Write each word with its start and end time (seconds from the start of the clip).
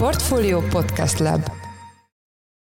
Portfolio 0.00 0.60
Podcast 0.60 1.18
Lab 1.18 1.40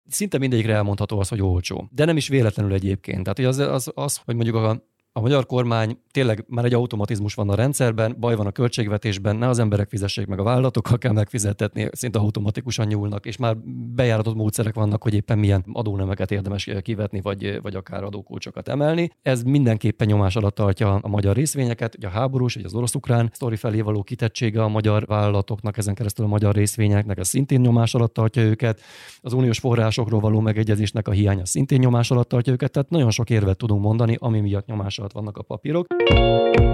Szinte 0.10 0.38
mindegyikre 0.38 0.74
elmondható 0.74 1.20
az, 1.20 1.28
hogy 1.28 1.42
olcsó. 1.42 1.88
De 1.92 2.06
nem 2.06 2.18
is 2.18 2.28
véletlenül 2.28 2.74
egyébként. 2.74 3.22
Tehát 3.22 3.38
hogy 3.38 3.46
az, 3.46 3.58
az, 3.58 3.92
az 3.96 4.18
hogy 4.26 4.36
mondjuk 4.36 4.56
a 4.56 4.84
a 5.18 5.22
magyar 5.22 5.46
kormány 5.46 5.98
tényleg 6.12 6.46
már 6.48 6.66
egy 6.66 6.74
automatizmus 6.74 7.34
van 7.34 7.50
a 7.50 7.56
rendszerben, 7.56 8.16
baj 8.20 8.36
van 8.36 8.46
a 8.46 8.52
költségvetésben, 8.52 9.36
ne 9.36 9.48
az 9.48 9.60
emberek 9.60 9.90
fizessék 9.90 10.28
meg 10.28 10.40
a 10.40 10.44
vállalatokkal 10.44 10.98
kell 10.98 11.12
megfizetetni, 11.12 11.88
szinte 11.92 12.20
automatikusan 12.20 12.88
nyúlnak, 12.88 13.26
és 13.26 13.38
már 13.38 13.58
bejáratott 13.96 14.36
módszerek 14.36 14.74
vannak, 14.74 15.04
hogy 15.04 15.14
éppen 15.14 15.38
milyen 15.38 15.66
adónemeket 15.72 16.32
érdemes 16.32 16.70
kivetni, 16.82 17.22
vagy, 17.22 17.62
vagy 17.62 17.76
akár 17.76 18.04
adókulcsokat 18.04 18.68
emelni. 18.68 19.12
Ez 19.22 19.44
mindenképpen 19.44 20.08
nyomás 20.08 20.36
alatt 20.36 20.56
tartja 20.56 20.96
a 20.96 21.08
magyar 21.08 21.36
részvényeket, 21.36 21.96
ugye 21.96 22.08
a 22.08 22.12
háborús, 22.12 22.56
vagy 22.56 22.66
az 22.66 22.74
orosz-ukrán 22.74 23.30
sztori 23.34 23.56
felé 23.56 23.82
való 23.82 24.04
kitettsége 24.04 24.64
a 24.64 24.68
magyar 24.68 25.06
vállalatoknak, 25.06 25.78
ezen 25.78 25.94
keresztül 25.94 26.26
a 26.26 26.28
magyar 26.28 26.56
részvényeknek, 26.56 27.18
ez 27.18 27.28
szintén 27.28 27.60
nyomás 27.60 27.94
alatt 27.94 28.14
tartja 28.14 28.42
őket. 28.42 28.82
Az 29.22 29.34
uniós 29.34 29.60
forrásokról 29.60 30.20
való 30.20 30.40
megegyezésnek 30.40 31.08
a 31.08 31.12
hiánya 31.12 31.46
szintén 31.46 31.80
nyomás 31.80 32.12
alatt 32.12 32.30
tartja 32.30 32.54
őket, 32.54 32.72
tehát 32.72 32.90
nagyon 32.90 33.12
sok 33.12 33.30
érvet 33.30 33.58
tudunk 33.58 33.82
mondani, 33.82 34.16
ami 34.20 34.40
miatt 34.40 34.66
nyomás 34.66 35.00
alatt 35.08 35.14
vannak 35.14 35.38
a 35.38 35.44
papírok. 35.44 36.67